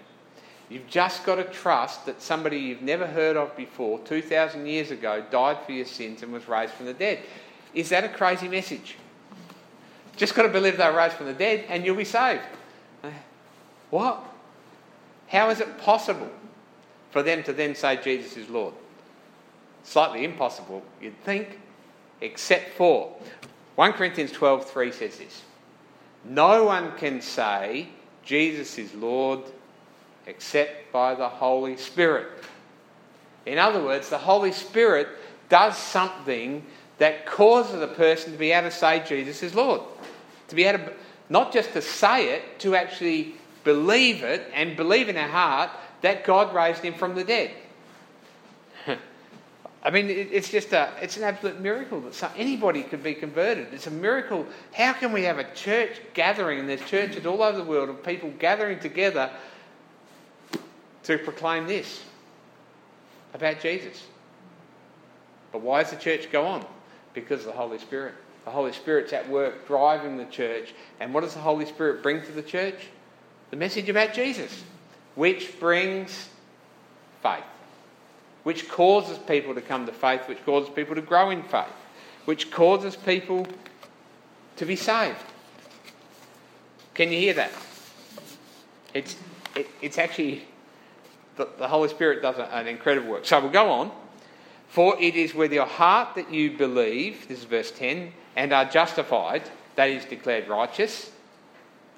You've 0.69 0.87
just 0.87 1.25
got 1.25 1.35
to 1.37 1.45
trust 1.45 2.07
that 2.07 2.23
somebody 2.23 2.59
you've 2.59 2.83
never 2.83 3.07
heard 3.07 3.37
of 3.37 3.55
before, 3.57 3.99
2,000 4.01 4.67
years 4.67 4.91
ago, 4.91 5.23
died 5.31 5.59
for 5.67 5.73
your 5.73 5.85
sins 5.85 6.23
and 6.23 6.33
was 6.33 6.49
raised 6.49 6.73
from 6.73 6.87
the 6.87 6.95
dead. 6.95 7.21
Is 7.75 7.91
that 7.91 8.05
a 8.05 8.09
crazy 8.09 8.49
message? 8.49 8.97
Just 10.17 10.35
got 10.35 10.43
to 10.43 10.49
believe 10.49 10.79
they 10.79 10.89
were 10.89 10.97
raised 10.97 11.17
from 11.17 11.27
the 11.27 11.35
dead 11.35 11.67
and 11.69 11.85
you'll 11.85 11.97
be 11.97 12.05
saved. 12.05 12.43
What? 13.91 14.25
How 15.33 15.49
is 15.49 15.61
it 15.61 15.79
possible 15.79 16.31
for 17.11 17.23
them 17.23 17.43
to 17.45 17.55
then 17.55 17.75
say 17.75 17.97
Jesus 17.97 18.37
is 18.37 18.51
Lord? 18.51 18.75
Slightly 19.83 20.25
impossible, 20.25 20.83
you'd 21.01 21.19
think, 21.25 21.59
except 22.21 22.75
for 22.77 23.17
1 23.77 23.95
Corinthians 23.95 24.31
12:3 24.31 24.93
says 24.93 25.17
this. 25.17 25.43
No 26.23 26.65
one 26.65 26.93
can 26.99 27.23
say 27.23 27.89
Jesus 28.23 28.77
is 28.79 28.93
Lord 28.95 29.41
except 30.27 30.93
by 30.93 31.15
the 31.15 31.31
Holy 31.31 31.79
Spirit. 31.79 32.29
In 33.47 33.59
other 33.59 33.83
words, 33.83 34.11
the 34.11 34.19
Holy 34.19 34.53
Spirit 34.53 35.09
does 35.49 35.79
something 35.79 36.65
that 36.99 37.25
causes 37.25 37.81
a 37.81 37.89
person 37.89 38.33
to 38.33 38.39
be 38.39 38.53
able 38.53 38.69
to 38.69 38.77
say 38.77 39.03
Jesus 39.05 39.43
is 39.43 39.55
Lord. 39.55 39.81
To 40.49 40.55
be 40.55 40.65
able 40.65 40.85
to, 40.85 40.93
not 41.31 41.53
just 41.55 41.73
to 41.73 41.81
say 41.81 42.35
it, 42.35 42.61
to 42.61 42.77
actually 42.77 43.35
believe 43.65 44.23
it 44.23 44.51
and 44.55 44.77
believe 44.77 45.09
in 45.09 45.17
our 45.17 45.29
heart 45.29 45.71
that 46.03 46.25
God 46.25 46.55
raised 46.55 46.83
him 46.83 46.95
from 46.95 47.15
the 47.15 47.25
dead. 47.25 47.53
I 49.83 49.91
mean, 49.91 50.09
it's 50.09 50.51
just 50.51 50.73
a, 50.73 50.93
it's 51.01 51.17
an 51.17 51.25
absolute 51.25 51.61
miracle 51.61 52.01
that 52.03 52.15
some, 52.15 52.31
anybody 52.37 52.83
could 52.83 53.03
be 53.03 53.15
converted. 53.15 53.69
It's 53.73 53.87
a 53.87 53.91
miracle. 53.91 54.47
How 54.73 54.93
can 54.93 55.13
we 55.13 55.25
have 55.25 55.39
a 55.39 55.55
church 55.55 56.01
gathering, 56.15 56.61
and 56.61 56.69
there's 56.69 56.85
churches 56.85 57.27
all 57.27 57.43
over 57.43 57.59
the 57.59 57.65
world 57.65 57.89
of 57.89 58.05
people 58.05 58.31
gathering 58.39 58.79
together 58.79 59.31
to 61.05 61.19
proclaim 61.19 61.67
this 61.67 62.03
about 63.35 63.61
Jesus? 63.61 64.07
But 65.53 65.61
why 65.61 65.83
does 65.83 65.91
the 65.91 65.99
church 65.99 66.31
go 66.31 66.47
on? 66.47 66.65
Because 67.15 67.41
of 67.41 67.47
the 67.47 67.53
Holy 67.53 67.79
Spirit. 67.79 68.15
The 68.45 68.51
Holy 68.51 68.73
Spirit's 68.73 69.13
at 69.13 69.29
work 69.29 69.67
driving 69.69 70.17
the 70.17 70.25
church. 70.25 70.75
And 70.99 71.15
what 71.15 71.21
does 71.21 71.35
the 71.35 71.41
Holy 71.41 71.67
Spirit 71.67 72.03
bring 72.03 72.23
to 72.23 72.33
the 72.33 72.43
church? 72.43 72.89
The 73.53 73.59
message 73.59 73.91
about 73.91 74.15
Jesus, 74.15 74.65
which 75.15 75.61
brings 75.61 76.31
faith, 77.23 77.45
which 78.45 78.67
causes 78.67 79.19
people 79.19 79.55
to 79.55 79.61
come 79.61 79.85
to 79.85 79.93
faith, 79.93 80.27
which 80.27 80.43
causes 80.47 80.71
people 80.71 80.95
to 80.95 81.03
grow 81.03 81.29
in 81.29 81.43
faith, 81.43 81.67
which 82.25 82.51
causes 82.51 82.97
people 82.97 83.47
to 84.57 84.65
be 84.65 84.75
saved. 84.75 85.19
Can 86.95 87.13
you 87.13 87.19
hear 87.19 87.35
that? 87.35 87.53
It's, 88.95 89.17
it, 89.55 89.69
it's 89.83 89.99
actually, 89.99 90.45
the, 91.37 91.47
the 91.59 91.69
Holy 91.69 91.91
Spirit 91.91 92.23
does 92.23 92.37
an 92.39 92.67
incredible 92.67 93.11
work. 93.11 93.27
So 93.27 93.39
we'll 93.39 93.51
go 93.51 93.71
on. 93.71 93.93
For 94.69 94.99
it 94.99 95.15
is 95.15 95.35
with 95.35 95.53
your 95.53 95.67
heart 95.67 96.15
that 96.15 96.33
you 96.33 96.57
believe, 96.57 97.29
this 97.29 97.41
is 97.41 97.45
verse 97.45 97.71
10, 97.71 98.15
and 98.35 98.55
are 98.55 98.65
justified, 98.65 99.43
that 99.77 99.91
is, 99.91 100.07
declared 100.07 100.49
righteous 100.49 101.11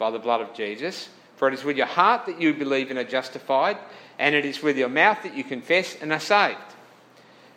by 0.00 0.10
the 0.10 0.18
blood 0.18 0.40
of 0.40 0.52
Jesus. 0.52 1.10
For 1.36 1.48
it 1.48 1.54
is 1.54 1.64
with 1.64 1.76
your 1.76 1.86
heart 1.86 2.26
that 2.26 2.40
you 2.40 2.54
believe 2.54 2.90
and 2.90 2.98
are 2.98 3.04
justified, 3.04 3.76
and 4.18 4.34
it 4.34 4.44
is 4.44 4.62
with 4.62 4.76
your 4.76 4.88
mouth 4.88 5.22
that 5.22 5.36
you 5.36 5.44
confess 5.44 5.96
and 6.00 6.12
are 6.12 6.20
saved. 6.20 6.58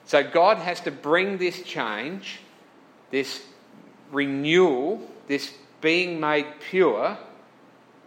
So 0.06 0.24
God 0.24 0.58
has 0.58 0.82
to 0.82 0.92
bring 0.92 1.38
this 1.38 1.62
change, 1.62 2.40
this 3.12 3.44
renewal, 4.12 5.02
this 5.28 5.54
being 5.82 6.20
made 6.20 6.48
pure, 6.60 7.18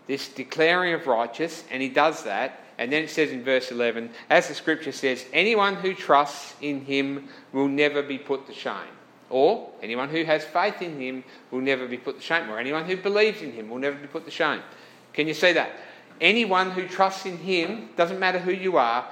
this 0.07 0.29
declaring 0.29 0.95
of 0.95 1.07
righteous, 1.07 1.63
and 1.71 1.83
He 1.83 1.89
does 1.89 2.25
that 2.25 2.61
and 2.81 2.91
then 2.91 3.05
it 3.05 3.11
says 3.11 3.31
in 3.31 3.45
verse 3.45 3.71
11, 3.71 4.09
as 4.31 4.49
the 4.49 4.55
scripture 4.55 4.91
says, 4.91 5.27
anyone 5.35 5.75
who 5.75 5.93
trusts 5.93 6.55
in 6.63 6.87
him 6.87 7.29
will 7.53 7.69
never 7.69 8.03
be 8.03 8.17
put 8.17 8.47
to 8.47 8.55
shame. 8.55 8.97
Or 9.29 9.69
anyone 9.83 10.09
who 10.09 10.25
has 10.25 10.47
faith 10.47 10.81
in 10.81 10.99
him 10.99 11.23
will 11.51 11.61
never 11.61 11.87
be 11.87 11.99
put 11.99 12.17
to 12.17 12.23
shame. 12.23 12.49
Or 12.49 12.59
anyone 12.59 12.87
who 12.87 12.97
believes 12.97 13.43
in 13.43 13.53
him 13.53 13.69
will 13.69 13.79
never 13.79 13.99
be 13.99 14.07
put 14.07 14.25
to 14.25 14.31
shame. 14.31 14.63
Can 15.13 15.27
you 15.27 15.35
see 15.35 15.53
that? 15.53 15.73
Anyone 16.21 16.71
who 16.71 16.87
trusts 16.87 17.27
in 17.27 17.39
him, 17.39 17.91
doesn't 17.97 18.19
matter 18.19 18.39
who 18.39 18.53
you 18.53 18.77
are, 18.77 19.07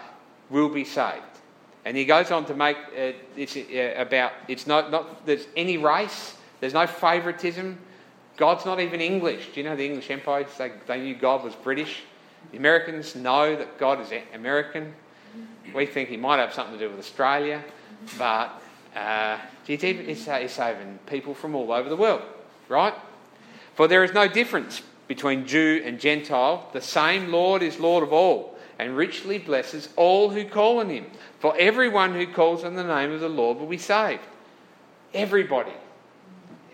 will 0.51 0.69
be 0.69 0.85
saved. 0.85 1.23
And 1.85 1.97
he 1.97 2.05
goes 2.05 2.31
on 2.31 2.45
to 2.47 2.55
make 2.55 2.77
uh, 2.97 3.13
uh, 3.39 3.95
about 3.97 4.33
it's 4.47 4.67
not, 4.67 4.91
not 4.91 5.25
there's 5.25 5.47
any 5.57 5.79
race, 5.79 6.37
there's 6.61 6.75
no 6.75 6.87
favouritism. 6.87 7.79
God's 8.37 8.65
not 8.67 8.79
even 8.79 9.01
English. 9.01 9.49
Do 9.55 9.61
you 9.61 9.69
know 9.69 9.75
the 9.75 9.87
English 9.87 10.11
Empire? 10.11 10.47
They, 10.59 10.73
they 10.87 11.01
knew 11.01 11.15
God 11.15 11.43
was 11.43 11.55
British. 11.55 12.03
The 12.53 12.59
Americans 12.59 13.17
know 13.17 13.57
that 13.57 13.79
God 13.79 14.01
is 14.01 14.13
American. 14.35 14.95
We 15.75 15.87
think 15.87 16.09
he 16.09 16.17
might 16.17 16.39
have 16.39 16.53
something 16.53 16.79
to 16.79 16.85
do 16.85 16.91
with 16.91 16.99
Australia, 16.99 17.63
but 18.17 18.63
uh, 18.97 19.39
he's 19.67 19.81
saving 19.81 20.99
people 21.07 21.35
from 21.35 21.55
all 21.55 21.73
over 21.73 21.89
the 21.89 21.97
world, 21.97 22.23
right? 22.69 22.95
For 23.75 23.87
there 23.87 24.03
is 24.03 24.13
no 24.13 24.29
difference 24.29 24.83
between 25.09 25.47
Jew 25.47 25.83
and 25.85 25.99
Gentile. 25.99 26.69
The 26.73 26.81
same 26.81 27.33
Lord 27.33 27.63
is 27.63 27.81
Lord 27.81 28.05
of 28.05 28.13
all 28.13 28.59
and 28.79 28.97
richly 28.97 29.39
blesses 29.39 29.89
all 29.97 30.31
who 30.31 30.45
call 30.45 30.79
on 30.79 30.89
him. 30.89 31.07
For 31.41 31.57
everyone 31.59 32.15
who 32.15 32.27
calls 32.27 32.65
on 32.65 32.75
the 32.75 32.85
name 32.85 33.11
of 33.13 33.21
the 33.21 33.29
Lord 33.29 33.59
will 33.59 33.67
be 33.67 33.79
saved. 33.79 34.23
Everybody. 35.13 35.73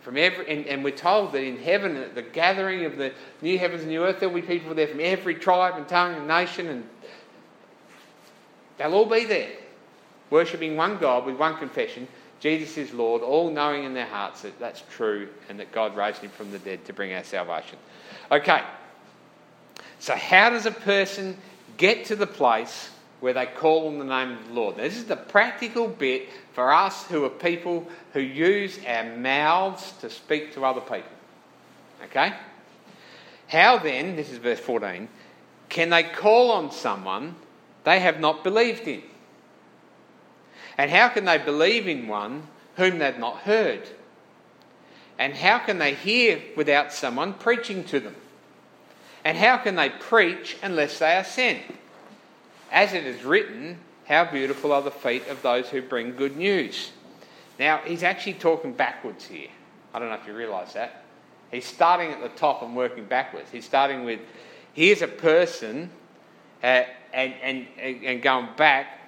From 0.02 0.18
every, 0.18 0.46
and, 0.50 0.66
and, 0.66 0.84
we're 0.84 0.94
told 0.94 1.32
that 1.32 1.42
in 1.42 1.56
heaven, 1.56 1.96
at 1.96 2.14
the 2.14 2.20
gathering 2.20 2.84
of 2.84 2.98
the 2.98 3.14
new 3.40 3.58
heavens 3.58 3.82
and 3.82 3.90
new 3.90 4.04
earth, 4.04 4.20
there'll 4.20 4.34
be 4.34 4.42
people 4.42 4.74
there 4.74 4.86
from 4.86 5.00
every 5.00 5.34
tribe 5.34 5.76
and 5.78 5.88
tongue 5.88 6.14
and 6.14 6.28
nation, 6.28 6.66
and 6.66 6.86
they'll 8.76 8.92
all 8.92 9.06
be 9.06 9.24
there, 9.24 9.48
worshipping 10.28 10.76
one 10.76 10.98
God 10.98 11.24
with 11.24 11.36
one 11.36 11.56
confession 11.56 12.06
Jesus 12.40 12.76
is 12.76 12.92
Lord, 12.92 13.22
all 13.22 13.50
knowing 13.50 13.84
in 13.84 13.94
their 13.94 14.06
hearts 14.06 14.42
that 14.42 14.58
that's 14.58 14.82
true 14.90 15.28
and 15.48 15.58
that 15.60 15.72
God 15.72 15.96
raised 15.96 16.18
him 16.18 16.30
from 16.30 16.50
the 16.50 16.58
dead 16.58 16.84
to 16.84 16.92
bring 16.92 17.12
our 17.14 17.24
salvation. 17.24 17.78
Okay, 18.30 18.62
so 19.98 20.14
how 20.14 20.50
does 20.50 20.66
a 20.66 20.70
person 20.70 21.36
get 21.76 22.04
to 22.06 22.16
the 22.16 22.26
place 22.26 22.90
where 23.24 23.32
they 23.32 23.46
call 23.46 23.88
on 23.88 23.98
the 23.98 24.04
name 24.04 24.32
of 24.32 24.48
the 24.48 24.52
Lord. 24.52 24.76
Now, 24.76 24.82
this 24.82 24.98
is 24.98 25.06
the 25.06 25.16
practical 25.16 25.88
bit 25.88 26.28
for 26.52 26.70
us 26.70 27.06
who 27.06 27.24
are 27.24 27.30
people 27.30 27.88
who 28.12 28.20
use 28.20 28.78
our 28.86 29.16
mouths 29.16 29.92
to 30.02 30.10
speak 30.10 30.52
to 30.52 30.64
other 30.66 30.82
people. 30.82 31.10
Okay? 32.04 32.34
How 33.48 33.78
then, 33.78 34.14
this 34.14 34.30
is 34.30 34.36
verse 34.36 34.60
14, 34.60 35.08
can 35.70 35.88
they 35.88 36.02
call 36.02 36.50
on 36.50 36.70
someone 36.70 37.34
they 37.84 37.98
have 38.00 38.20
not 38.20 38.44
believed 38.44 38.86
in? 38.86 39.02
And 40.76 40.90
how 40.90 41.08
can 41.08 41.24
they 41.24 41.38
believe 41.38 41.86
in 41.86 42.08
one 42.08 42.48
whom 42.76 42.98
they've 42.98 43.18
not 43.18 43.38
heard? 43.38 43.88
And 45.18 45.34
how 45.34 45.58
can 45.58 45.78
they 45.78 45.94
hear 45.94 46.40
without 46.56 46.92
someone 46.92 47.34
preaching 47.34 47.84
to 47.84 48.00
them? 48.00 48.16
And 49.24 49.38
how 49.38 49.56
can 49.58 49.76
they 49.76 49.88
preach 49.88 50.56
unless 50.62 50.98
they 50.98 51.16
are 51.16 51.24
sent? 51.24 51.62
As 52.72 52.92
it 52.92 53.06
is 53.06 53.24
written, 53.24 53.78
how 54.06 54.24
beautiful 54.24 54.72
are 54.72 54.82
the 54.82 54.90
feet 54.90 55.26
of 55.28 55.40
those 55.42 55.68
who 55.68 55.80
bring 55.80 56.16
good 56.16 56.36
news. 56.36 56.90
Now, 57.58 57.78
he's 57.84 58.02
actually 58.02 58.34
talking 58.34 58.72
backwards 58.72 59.26
here. 59.26 59.48
I 59.94 59.98
don't 59.98 60.08
know 60.08 60.16
if 60.16 60.26
you 60.26 60.34
realise 60.34 60.72
that. 60.72 61.04
He's 61.52 61.64
starting 61.64 62.10
at 62.10 62.20
the 62.20 62.28
top 62.30 62.62
and 62.62 62.74
working 62.74 63.04
backwards. 63.04 63.48
He's 63.52 63.64
starting 63.64 64.04
with, 64.04 64.18
here's 64.72 65.02
a 65.02 65.08
person, 65.08 65.90
uh, 66.62 66.82
and, 67.12 67.32
and, 67.40 67.66
and 67.78 68.20
going 68.20 68.48
back 68.56 68.98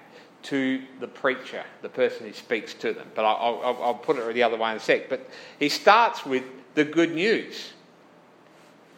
to 0.47 0.81
the 1.01 1.07
preacher, 1.07 1.63
the 1.81 1.89
person 1.89 2.25
who 2.25 2.33
speaks 2.33 2.73
to 2.75 2.93
them. 2.93 3.07
But 3.15 3.25
I'll, 3.25 3.61
I'll, 3.63 3.83
I'll 3.83 3.93
put 3.95 4.17
it 4.17 4.33
the 4.33 4.43
other 4.43 4.57
way 4.57 4.71
in 4.71 4.77
a 4.77 4.79
sec. 4.79 5.09
But 5.09 5.29
he 5.59 5.67
starts 5.67 6.25
with 6.25 6.43
the 6.73 6.85
good 6.85 7.13
news. 7.13 7.73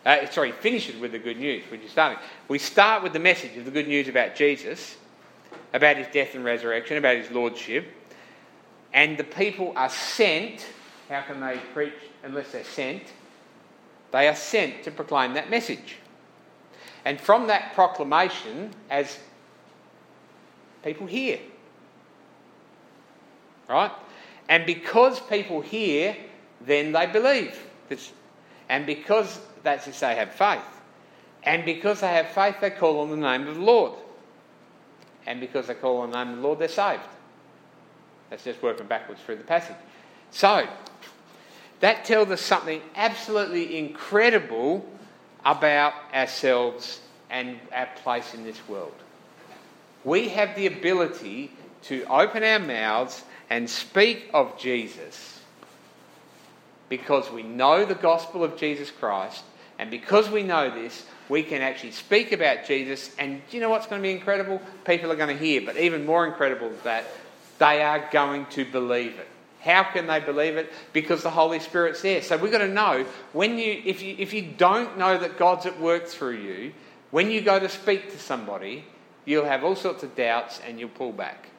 Uh, 0.06 0.26
sorry, 0.30 0.52
finishes 0.52 0.96
with 0.98 1.12
the 1.12 1.20
good 1.20 1.38
news, 1.38 1.64
which 1.72 1.82
is 1.82 1.92
starting. 1.92 2.20
We 2.48 2.60
start 2.60 3.04
with 3.04 3.14
the 3.14 3.20
message 3.20 3.58
of 3.58 3.66
the 3.66 3.72
good 3.72 3.88
news 3.88 4.08
about 4.08 4.36
Jesus, 4.36 4.98
about 5.74 5.98
his 5.98 6.08
death 6.08 6.36
and 6.36 6.46
resurrection, 6.46 6.98
about 6.98 7.18
his 7.18 7.32
lordship. 7.32 7.88
And 8.94 9.18
the 9.18 9.24
people 9.24 9.74
are 9.76 9.90
sent. 9.90 10.66
How 11.10 11.22
can 11.22 11.40
they 11.40 11.60
preach 11.74 11.94
unless 12.24 12.52
they're 12.52 12.64
sent? 12.64 13.04
They 14.12 14.28
are 14.28 14.36
sent 14.36 14.84
to 14.84 14.92
proclaim 14.92 15.34
that 15.34 15.50
message. 15.50 15.96
And 17.06 17.20
from 17.20 17.48
that 17.48 17.74
proclamation, 17.74 18.72
as 18.90 19.18
people 20.84 21.08
hear, 21.08 21.40
right? 23.68 23.92
And 24.48 24.66
because 24.66 25.20
people 25.20 25.62
hear, 25.62 26.16
then 26.62 26.92
they 26.92 27.06
believe. 27.06 27.58
And 28.68 28.86
because 28.86 29.40
that's 29.64 29.88
if 29.88 30.00
they 30.00 30.16
have 30.16 30.32
faith. 30.32 30.62
And 31.44 31.64
because 31.66 32.02
they 32.02 32.08
have 32.08 32.30
faith, 32.30 32.56
they 32.62 32.70
call 32.70 33.00
on 33.00 33.10
the 33.10 33.16
name 33.16 33.48
of 33.48 33.56
the 33.56 33.62
Lord. 33.62 33.94
And 35.26 35.40
because 35.40 35.68
they 35.68 35.76
call 35.76 36.02
on 36.02 36.12
the 36.12 36.24
name 36.24 36.34
of 36.34 36.38
the 36.38 36.44
Lord, 36.44 36.60
they're 36.60 36.68
saved. 36.68 37.02
That's 38.30 38.44
just 38.44 38.62
working 38.62 38.88
backwards 38.88 39.22
through 39.22 39.38
the 39.38 39.44
passage. 39.44 39.76
So, 40.32 40.68
that 41.80 42.06
tells 42.06 42.30
us 42.30 42.42
something 42.42 42.82
absolutely 42.96 43.78
incredible 43.78 44.86
about 45.46 45.94
ourselves 46.14 47.00
and 47.30 47.60
our 47.74 47.88
place 48.04 48.34
in 48.34 48.44
this 48.44 48.68
world. 48.68 48.94
We 50.10 50.30
have 50.30 50.56
the 50.56 50.66
ability 50.66 51.52
to 51.84 52.04
open 52.06 52.44
our 52.44 52.58
mouths 52.58 53.24
and 53.48 53.70
speak 53.70 54.28
of 54.34 54.58
Jesus 54.58 55.40
because 56.90 57.30
we 57.30 57.44
know 57.44 57.86
the 57.86 57.94
gospel 57.94 58.44
of 58.44 58.58
Jesus 58.58 58.90
Christ 58.90 59.44
and 59.78 59.92
because 59.92 60.28
we 60.28 60.42
know 60.42 60.72
this, 60.72 61.06
we 61.30 61.44
can 61.44 61.62
actually 61.62 61.92
speak 61.92 62.32
about 62.32 62.66
Jesus. 62.66 63.16
And 63.20 63.44
you 63.52 63.60
know 63.60 63.70
what's 63.70 63.86
going 63.86 64.02
to 64.02 64.04
be 64.04 64.12
incredible? 64.12 64.60
People 64.84 65.12
are 65.12 65.16
going 65.16 65.38
to 65.38 65.38
hear. 65.38 65.62
But 65.62 65.78
even 65.78 66.08
more 66.08 66.26
incredible 66.26 66.70
is 66.70 66.82
that 66.82 67.06
they 67.60 67.84
are 67.84 68.10
going 68.12 68.48
to 68.48 68.66
believe 68.66 69.12
it. 69.20 69.28
How 69.60 69.84
can 69.84 70.08
they 70.08 70.22
believe 70.22 70.58
it? 70.58 70.74
Because 70.92 71.22
the 71.22 71.30
Holy 71.30 71.60
Spirit's 71.60 72.02
there. 72.02 72.24
So 72.24 72.36
we've 72.36 72.52
got 72.52 72.60
to 72.60 72.68
know 72.68 73.06
when 73.34 73.60
you 73.60 73.80
if 73.86 74.02
you 74.02 74.16
if 74.18 74.34
you 74.34 74.42
don't 74.42 74.98
know 74.98 75.20
that 75.20 75.38
God's 75.38 75.68
at 75.68 75.80
work 75.80 76.08
through 76.08 76.38
you, 76.38 76.74
when 77.12 77.30
you 77.30 77.42
go 77.42 77.60
to 77.60 77.70
speak 77.70 78.12
to 78.12 78.18
somebody, 78.18 78.86
you'll 79.26 79.46
have 79.46 79.64
all 79.64 79.76
sorts 79.76 80.04
of 80.04 80.16
doubts 80.16 80.62
and 80.66 80.80
you'll 80.80 80.90
pull 80.90 81.12
back. 81.12 81.50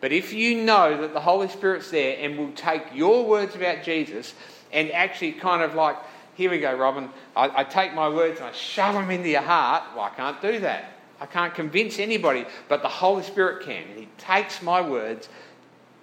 But 0.00 0.12
if 0.12 0.32
you 0.32 0.62
know 0.62 1.00
that 1.00 1.12
the 1.12 1.20
Holy 1.20 1.48
Spirit's 1.48 1.90
there 1.90 2.16
and 2.18 2.36
will 2.36 2.52
take 2.52 2.82
your 2.92 3.24
words 3.24 3.54
about 3.54 3.82
Jesus 3.82 4.34
and 4.72 4.90
actually 4.90 5.32
kind 5.32 5.62
of 5.62 5.74
like 5.74 5.96
here 6.34 6.50
we 6.50 6.60
go, 6.60 6.74
Robin. 6.74 7.10
I, 7.36 7.60
I 7.60 7.64
take 7.64 7.94
my 7.94 8.08
words 8.08 8.40
and 8.40 8.48
I 8.48 8.52
shove 8.52 8.94
them 8.94 9.10
into 9.10 9.28
your 9.28 9.42
heart. 9.42 9.82
Well, 9.94 10.04
I 10.04 10.10
can't 10.10 10.40
do 10.40 10.60
that. 10.60 10.92
I 11.20 11.26
can't 11.26 11.54
convince 11.54 11.98
anybody, 11.98 12.46
but 12.68 12.82
the 12.82 12.88
Holy 12.88 13.22
Spirit 13.22 13.64
can. 13.64 13.84
And 13.90 13.98
he 13.98 14.08
takes 14.18 14.62
my 14.62 14.80
words 14.80 15.28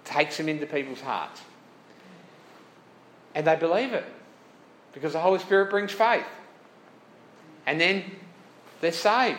takes 0.04 0.36
them 0.36 0.48
into 0.48 0.66
people's 0.66 1.00
hearts. 1.00 1.40
And 3.34 3.46
they 3.46 3.56
believe 3.56 3.92
it 3.92 4.04
because 4.92 5.12
the 5.12 5.20
Holy 5.20 5.38
Spirit 5.38 5.70
brings 5.70 5.92
faith. 5.92 6.26
And 7.66 7.80
then 7.80 8.04
they're 8.80 8.92
saved. 8.92 9.38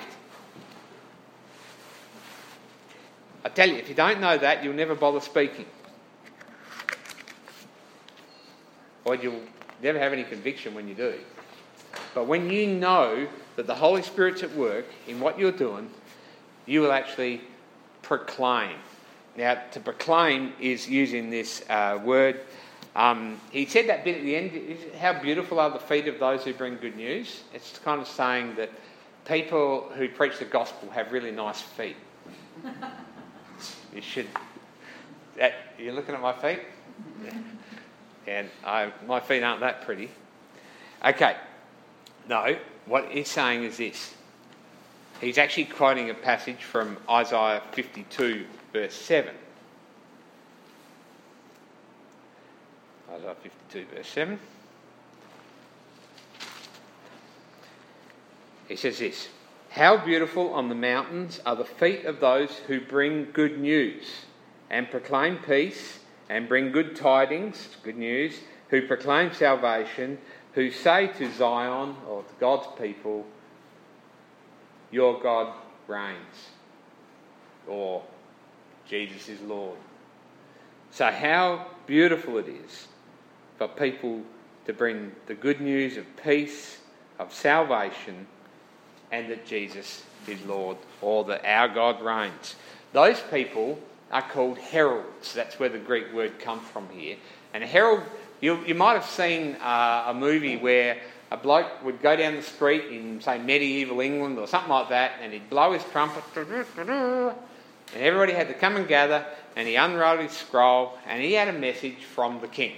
I 3.43 3.49
tell 3.49 3.67
you, 3.67 3.75
if 3.75 3.89
you 3.89 3.95
don't 3.95 4.21
know 4.21 4.37
that, 4.37 4.63
you'll 4.63 4.73
never 4.73 4.95
bother 4.95 5.19
speaking. 5.19 5.65
Or 9.03 9.15
you'll 9.15 9.41
never 9.81 9.97
have 9.97 10.13
any 10.13 10.23
conviction 10.23 10.75
when 10.75 10.87
you 10.87 10.93
do. 10.93 11.15
But 12.13 12.27
when 12.27 12.49
you 12.49 12.67
know 12.67 13.27
that 13.55 13.67
the 13.67 13.75
Holy 13.75 14.03
Spirit's 14.03 14.43
at 14.43 14.55
work 14.55 14.85
in 15.07 15.19
what 15.19 15.39
you're 15.39 15.51
doing, 15.51 15.89
you 16.65 16.81
will 16.81 16.91
actually 16.91 17.41
proclaim. 18.01 18.77
Now, 19.35 19.61
to 19.71 19.79
proclaim 19.79 20.53
is 20.59 20.87
using 20.87 21.29
this 21.29 21.63
uh, 21.69 21.99
word. 22.03 22.41
Um, 22.95 23.39
he 23.51 23.65
said 23.65 23.87
that 23.87 24.03
bit 24.03 24.17
at 24.17 24.23
the 24.23 24.35
end 24.35 24.77
how 24.99 25.13
beautiful 25.19 25.59
are 25.59 25.69
the 25.69 25.79
feet 25.79 26.07
of 26.07 26.19
those 26.19 26.43
who 26.43 26.53
bring 26.53 26.75
good 26.77 26.97
news. 26.97 27.43
It's 27.53 27.79
kind 27.79 28.01
of 28.01 28.07
saying 28.07 28.55
that 28.55 28.69
people 29.25 29.89
who 29.95 30.09
preach 30.09 30.39
the 30.39 30.45
gospel 30.45 30.89
have 30.89 31.11
really 31.11 31.31
nice 31.31 31.61
feet. 31.61 31.95
you 33.93 34.01
should. 34.01 34.27
That, 35.37 35.53
you're 35.77 35.93
looking 35.93 36.15
at 36.15 36.21
my 36.21 36.33
feet? 36.33 36.59
And 38.27 38.49
I, 38.63 38.91
my 39.07 39.19
feet 39.19 39.43
aren't 39.43 39.61
that 39.61 39.83
pretty. 39.83 40.11
Okay. 41.05 41.35
No, 42.29 42.55
what 42.85 43.09
he's 43.09 43.27
saying 43.27 43.63
is 43.63 43.77
this. 43.77 44.13
He's 45.19 45.37
actually 45.37 45.65
quoting 45.65 46.09
a 46.09 46.13
passage 46.13 46.63
from 46.63 46.97
Isaiah 47.09 47.61
52, 47.71 48.45
verse 48.73 48.93
7. 48.93 49.33
Isaiah 53.11 53.35
52, 53.41 53.95
verse 53.95 54.07
7. 54.07 54.39
He 58.67 58.75
says 58.75 58.99
this 58.99 59.27
How 59.71 59.95
beautiful 59.95 60.53
on 60.53 60.67
the 60.67 60.75
mountains 60.75 61.39
are 61.45 61.55
the 61.55 61.63
feet 61.63 62.03
of 62.03 62.19
those 62.19 62.51
who 62.67 62.81
bring 62.81 63.31
good 63.31 63.57
news 63.57 64.03
and 64.69 64.91
proclaim 64.91 65.37
peace 65.37 65.99
and 66.29 66.49
bring 66.49 66.73
good 66.73 66.93
tidings, 66.93 67.69
good 67.81 67.95
news, 67.95 68.37
who 68.67 68.85
proclaim 68.85 69.31
salvation, 69.31 70.17
who 70.55 70.71
say 70.71 71.07
to 71.07 71.31
Zion 71.31 71.95
or 72.09 72.23
to 72.23 72.33
God's 72.37 72.67
people, 72.77 73.25
Your 74.91 75.21
God 75.21 75.53
reigns, 75.87 76.49
or 77.65 78.03
Jesus 78.85 79.29
is 79.29 79.39
Lord. 79.39 79.77
So, 80.91 81.09
how 81.09 81.67
beautiful 81.87 82.39
it 82.39 82.49
is 82.49 82.89
for 83.57 83.69
people 83.69 84.23
to 84.65 84.73
bring 84.73 85.13
the 85.27 85.33
good 85.33 85.61
news 85.61 85.95
of 85.95 86.05
peace, 86.21 86.79
of 87.17 87.33
salvation, 87.33 88.27
and 89.11 89.29
that 89.29 89.45
Jesus 89.45 90.03
is 90.27 90.43
Lord, 90.45 90.77
or 91.01 91.23
that 91.25 91.45
our 91.45 91.67
God 91.67 92.01
reigns. 92.01 92.55
Those 92.93 93.19
people 93.31 93.79
are 94.11 94.21
called 94.21 94.57
heralds. 94.57 95.33
That's 95.33 95.59
where 95.59 95.69
the 95.69 95.79
Greek 95.79 96.13
word 96.13 96.39
comes 96.39 96.67
from 96.67 96.87
here. 96.89 97.15
And 97.53 97.63
a 97.63 97.67
herald, 97.67 98.01
you, 98.39 98.63
you 98.65 98.75
might 98.75 98.93
have 98.93 99.05
seen 99.05 99.55
uh, 99.55 100.05
a 100.07 100.13
movie 100.13 100.57
where 100.57 100.97
a 101.31 101.37
bloke 101.37 101.83
would 101.83 102.01
go 102.01 102.15
down 102.15 102.35
the 102.35 102.41
street 102.41 102.85
in, 102.91 103.21
say, 103.21 103.37
medieval 103.37 104.01
England 104.01 104.37
or 104.37 104.47
something 104.47 104.69
like 104.69 104.89
that, 104.89 105.13
and 105.21 105.31
he'd 105.31 105.49
blow 105.49 105.71
his 105.71 105.83
trumpet, 105.85 106.23
and 106.35 107.33
everybody 107.95 108.33
had 108.33 108.49
to 108.49 108.53
come 108.53 108.75
and 108.75 108.87
gather, 108.87 109.25
and 109.55 109.67
he 109.67 109.75
unrolled 109.75 110.19
his 110.19 110.31
scroll, 110.31 110.97
and 111.07 111.21
he 111.21 111.33
had 111.33 111.47
a 111.47 111.53
message 111.53 112.03
from 112.03 112.41
the 112.41 112.47
king. 112.47 112.75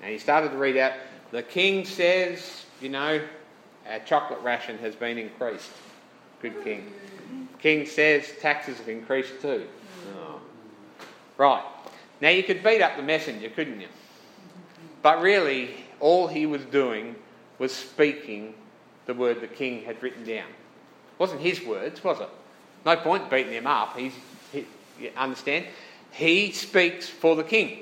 And 0.00 0.10
he 0.10 0.18
started 0.18 0.50
to 0.50 0.56
read 0.56 0.76
out, 0.78 0.92
The 1.30 1.42
king 1.42 1.84
says, 1.84 2.64
you 2.80 2.88
know, 2.88 3.20
our 3.88 3.98
chocolate 4.00 4.40
ration 4.42 4.78
has 4.78 4.94
been 4.94 5.18
increased. 5.18 5.70
Good 6.40 6.62
king. 6.64 6.92
King 7.58 7.86
says 7.86 8.32
taxes 8.40 8.78
have 8.78 8.88
increased 8.88 9.40
too. 9.40 9.66
Oh. 10.16 10.40
Right. 11.36 11.64
Now 12.20 12.30
you 12.30 12.42
could 12.42 12.62
beat 12.62 12.82
up 12.82 12.96
the 12.96 13.02
messenger, 13.02 13.48
couldn't 13.48 13.80
you? 13.80 13.88
But 15.02 15.20
really, 15.20 15.70
all 16.00 16.28
he 16.28 16.46
was 16.46 16.64
doing 16.66 17.16
was 17.58 17.72
speaking 17.72 18.54
the 19.06 19.14
word 19.14 19.40
the 19.40 19.48
king 19.48 19.82
had 19.84 20.02
written 20.02 20.24
down. 20.24 20.48
It 20.48 21.18
wasn't 21.18 21.40
his 21.40 21.64
words, 21.64 22.02
was 22.02 22.20
it? 22.20 22.28
No 22.84 22.96
point 22.96 23.30
beating 23.30 23.52
him 23.52 23.66
up. 23.66 23.96
He's, 23.96 24.12
he, 24.52 24.66
you 25.00 25.10
understand? 25.16 25.66
He 26.10 26.52
speaks 26.52 27.08
for 27.08 27.36
the 27.36 27.44
king. 27.44 27.80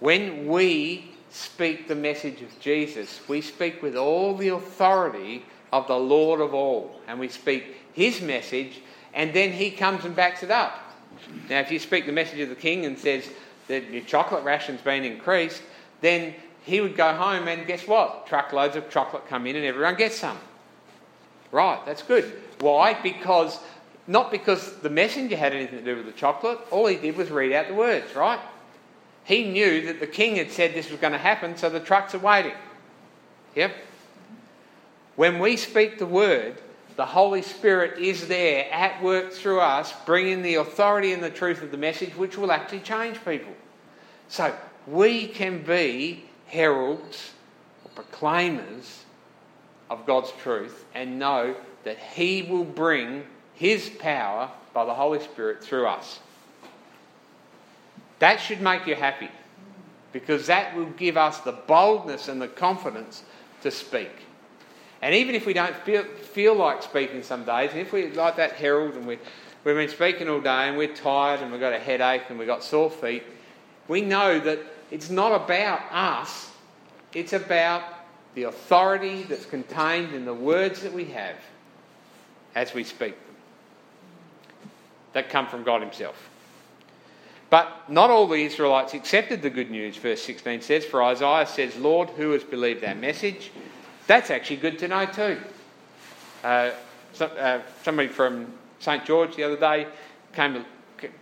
When 0.00 0.46
we 0.46 1.13
speak 1.34 1.88
the 1.88 1.96
message 1.96 2.42
of 2.42 2.60
Jesus, 2.60 3.20
we 3.26 3.40
speak 3.40 3.82
with 3.82 3.96
all 3.96 4.36
the 4.36 4.48
authority 4.48 5.44
of 5.72 5.88
the 5.88 5.98
Lord 5.98 6.40
of 6.40 6.54
all, 6.54 7.00
and 7.08 7.18
we 7.18 7.28
speak 7.28 7.76
his 7.92 8.20
message, 8.20 8.80
and 9.12 9.34
then 9.34 9.50
he 9.50 9.72
comes 9.72 10.04
and 10.04 10.14
backs 10.14 10.44
it 10.44 10.52
up. 10.52 10.78
Now, 11.50 11.58
if 11.58 11.72
you 11.72 11.80
speak 11.80 12.06
the 12.06 12.12
message 12.12 12.38
of 12.38 12.50
the 12.50 12.54
king 12.54 12.86
and 12.86 12.96
says 12.96 13.28
that 13.66 13.90
your 13.90 14.04
chocolate 14.04 14.44
ration's 14.44 14.80
been 14.80 15.04
increased, 15.04 15.60
then 16.00 16.34
he 16.62 16.80
would 16.80 16.96
go 16.96 17.12
home 17.12 17.48
and 17.48 17.66
guess 17.66 17.86
what? 17.88 18.28
Truckloads 18.28 18.76
of 18.76 18.88
chocolate 18.88 19.26
come 19.28 19.48
in 19.48 19.56
and 19.56 19.64
everyone 19.64 19.96
gets 19.96 20.16
some. 20.16 20.38
Right, 21.50 21.84
that's 21.84 22.02
good. 22.02 22.42
Why? 22.60 22.94
Because 22.94 23.58
not 24.06 24.30
because 24.30 24.76
the 24.76 24.90
messenger 24.90 25.36
had 25.36 25.52
anything 25.52 25.80
to 25.80 25.84
do 25.84 25.96
with 25.96 26.06
the 26.06 26.12
chocolate. 26.12 26.58
All 26.70 26.86
he 26.86 26.96
did 26.96 27.16
was 27.16 27.30
read 27.30 27.52
out 27.52 27.68
the 27.68 27.74
words, 27.74 28.14
right? 28.14 28.38
He 29.24 29.44
knew 29.44 29.86
that 29.86 30.00
the 30.00 30.06
king 30.06 30.36
had 30.36 30.50
said 30.50 30.74
this 30.74 30.90
was 30.90 31.00
going 31.00 31.12
to 31.12 31.18
happen, 31.18 31.56
so 31.56 31.70
the 31.70 31.80
trucks 31.80 32.14
are 32.14 32.18
waiting. 32.18 32.54
Yep. 33.54 33.74
When 35.16 35.38
we 35.38 35.56
speak 35.56 35.98
the 35.98 36.06
word, 36.06 36.60
the 36.96 37.06
Holy 37.06 37.42
Spirit 37.42 37.98
is 37.98 38.28
there 38.28 38.70
at 38.70 39.02
work 39.02 39.32
through 39.32 39.60
us, 39.60 39.92
bringing 40.06 40.42
the 40.42 40.56
authority 40.56 41.12
and 41.12 41.22
the 41.22 41.30
truth 41.30 41.62
of 41.62 41.70
the 41.70 41.76
message, 41.76 42.14
which 42.16 42.36
will 42.36 42.52
actually 42.52 42.80
change 42.80 43.24
people. 43.24 43.52
So 44.28 44.54
we 44.86 45.26
can 45.26 45.62
be 45.62 46.24
heralds 46.46 47.32
or 47.84 47.90
proclaimers 47.94 49.04
of 49.90 50.06
God's 50.06 50.32
truth 50.42 50.84
and 50.94 51.18
know 51.18 51.56
that 51.84 51.98
He 51.98 52.42
will 52.42 52.64
bring 52.64 53.24
His 53.54 53.88
power 53.88 54.50
by 54.72 54.84
the 54.84 54.94
Holy 54.94 55.20
Spirit 55.20 55.62
through 55.62 55.86
us. 55.86 56.20
That 58.24 58.40
should 58.40 58.62
make 58.62 58.86
you 58.86 58.94
happy 58.94 59.28
because 60.10 60.46
that 60.46 60.74
will 60.74 60.86
give 60.86 61.18
us 61.18 61.40
the 61.40 61.52
boldness 61.52 62.28
and 62.28 62.40
the 62.40 62.48
confidence 62.48 63.22
to 63.60 63.70
speak. 63.70 64.12
And 65.02 65.14
even 65.14 65.34
if 65.34 65.44
we 65.44 65.52
don't 65.52 65.76
feel, 65.76 66.04
feel 66.04 66.54
like 66.54 66.82
speaking 66.82 67.22
some 67.22 67.44
days, 67.44 67.72
if 67.74 67.92
we 67.92 68.10
like 68.12 68.36
that 68.36 68.52
herald 68.52 68.94
and 68.94 69.06
we, 69.06 69.18
we've 69.62 69.76
been 69.76 69.90
speaking 69.90 70.30
all 70.30 70.40
day 70.40 70.68
and 70.68 70.78
we're 70.78 70.96
tired 70.96 71.40
and 71.40 71.52
we've 71.52 71.60
got 71.60 71.74
a 71.74 71.78
headache 71.78 72.22
and 72.30 72.38
we've 72.38 72.48
got 72.48 72.64
sore 72.64 72.90
feet, 72.90 73.24
we 73.88 74.00
know 74.00 74.40
that 74.40 74.58
it's 74.90 75.10
not 75.10 75.42
about 75.44 75.82
us, 75.92 76.50
it's 77.12 77.34
about 77.34 77.82
the 78.34 78.44
authority 78.44 79.24
that's 79.24 79.44
contained 79.44 80.14
in 80.14 80.24
the 80.24 80.32
words 80.32 80.80
that 80.80 80.94
we 80.94 81.04
have 81.04 81.36
as 82.54 82.72
we 82.72 82.84
speak 82.84 83.22
them 83.26 83.36
that 85.12 85.28
come 85.28 85.46
from 85.46 85.62
God 85.62 85.82
Himself. 85.82 86.30
But 87.54 87.88
not 87.88 88.10
all 88.10 88.26
the 88.26 88.44
Israelites 88.44 88.94
accepted 88.94 89.40
the 89.40 89.48
good 89.48 89.70
news, 89.70 89.96
verse 89.96 90.20
16 90.22 90.60
says, 90.60 90.84
for 90.84 91.04
Isaiah 91.04 91.46
says, 91.46 91.76
Lord, 91.76 92.10
who 92.10 92.32
has 92.32 92.42
believed 92.42 92.82
our 92.82 92.96
message? 92.96 93.52
That's 94.08 94.28
actually 94.30 94.56
good 94.56 94.76
to 94.80 94.88
know 94.88 95.06
too. 95.06 95.38
Uh, 96.42 96.72
so, 97.12 97.26
uh, 97.26 97.62
somebody 97.84 98.08
from 98.08 98.52
St 98.80 99.04
George 99.04 99.36
the 99.36 99.44
other 99.44 99.56
day 99.56 99.86
came, 100.32 100.64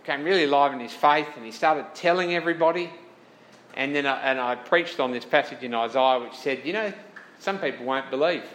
came 0.03 0.23
really 0.23 0.45
alive 0.45 0.73
in 0.73 0.79
his 0.79 0.91
faith 0.91 1.27
and 1.35 1.45
he 1.45 1.51
started 1.51 1.85
telling 1.93 2.33
everybody. 2.33 2.89
And 3.75 3.93
then 3.95 4.07
I, 4.07 4.19
and 4.21 4.39
I 4.39 4.55
preached 4.55 4.99
on 4.99 5.11
this 5.11 5.25
passage 5.25 5.61
in 5.61 5.75
Isaiah 5.75 6.19
which 6.19 6.33
said, 6.33 6.65
you 6.65 6.73
know, 6.73 6.91
some 7.37 7.59
people 7.59 7.85
won't 7.85 8.09
believe. 8.09 8.45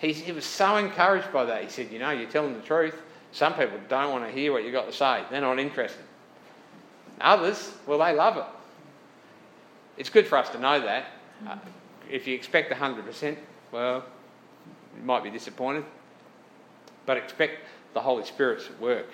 He, 0.00 0.12
he 0.12 0.32
was 0.32 0.44
so 0.44 0.76
encouraged 0.76 1.32
by 1.32 1.46
that. 1.46 1.62
He 1.62 1.70
said, 1.70 1.90
you 1.90 1.98
know, 1.98 2.10
you're 2.10 2.28
telling 2.28 2.52
the 2.52 2.60
truth. 2.60 3.00
Some 3.32 3.54
people 3.54 3.80
don't 3.88 4.12
want 4.12 4.26
to 4.26 4.30
hear 4.30 4.52
what 4.52 4.64
you've 4.64 4.74
got 4.74 4.84
to 4.84 4.92
say, 4.92 5.24
they're 5.30 5.40
not 5.40 5.58
interested. 5.58 6.04
Others, 7.20 7.72
well, 7.86 7.98
they 7.98 8.14
love 8.14 8.36
it. 8.36 8.44
It's 9.96 10.10
good 10.10 10.26
for 10.26 10.36
us 10.36 10.48
to 10.50 10.58
know 10.58 10.80
that. 10.80 11.06
Uh, 11.46 11.56
if 12.10 12.26
you 12.26 12.34
expect 12.34 12.72
100%, 12.72 13.36
well, 13.72 14.04
you 14.96 15.04
might 15.04 15.22
be 15.22 15.30
disappointed. 15.30 15.84
But 17.06 17.16
expect 17.16 17.60
the 17.92 18.00
Holy 18.00 18.24
Spirit's 18.24 18.68
work. 18.80 19.08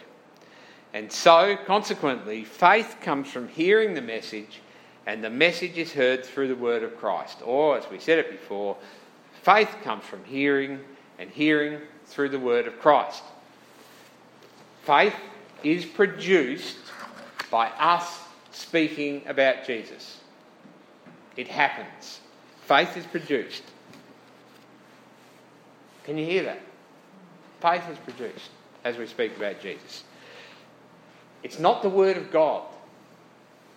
And 0.92 1.10
so, 1.12 1.56
consequently, 1.66 2.44
faith 2.44 2.96
comes 3.00 3.30
from 3.30 3.48
hearing 3.48 3.94
the 3.94 4.02
message, 4.02 4.60
and 5.06 5.22
the 5.22 5.30
message 5.30 5.78
is 5.78 5.92
heard 5.92 6.24
through 6.24 6.48
the 6.48 6.56
word 6.56 6.82
of 6.82 6.96
Christ. 6.96 7.38
Or, 7.44 7.78
as 7.78 7.88
we 7.90 8.00
said 8.00 8.18
it 8.18 8.30
before, 8.30 8.76
faith 9.42 9.76
comes 9.84 10.04
from 10.04 10.24
hearing, 10.24 10.80
and 11.18 11.30
hearing 11.30 11.80
through 12.06 12.30
the 12.30 12.38
word 12.38 12.66
of 12.66 12.80
Christ. 12.80 13.22
Faith 14.82 15.14
is 15.62 15.84
produced 15.84 16.78
by 17.50 17.68
us 17.68 18.20
speaking 18.52 19.22
about 19.26 19.64
Jesus. 19.66 20.20
It 21.36 21.48
happens. 21.48 22.20
Faith 22.66 22.96
is 22.96 23.06
produced. 23.06 23.62
Can 26.04 26.18
you 26.18 26.24
hear 26.24 26.44
that? 26.44 26.60
Faith 27.60 27.88
is 27.90 27.98
produced 27.98 28.50
as 28.84 28.96
we 28.96 29.06
speak 29.06 29.36
about 29.36 29.60
Jesus. 29.60 30.04
It's 31.42 31.58
not 31.58 31.82
the 31.82 31.88
Word 31.88 32.16
of 32.16 32.30
God. 32.30 32.62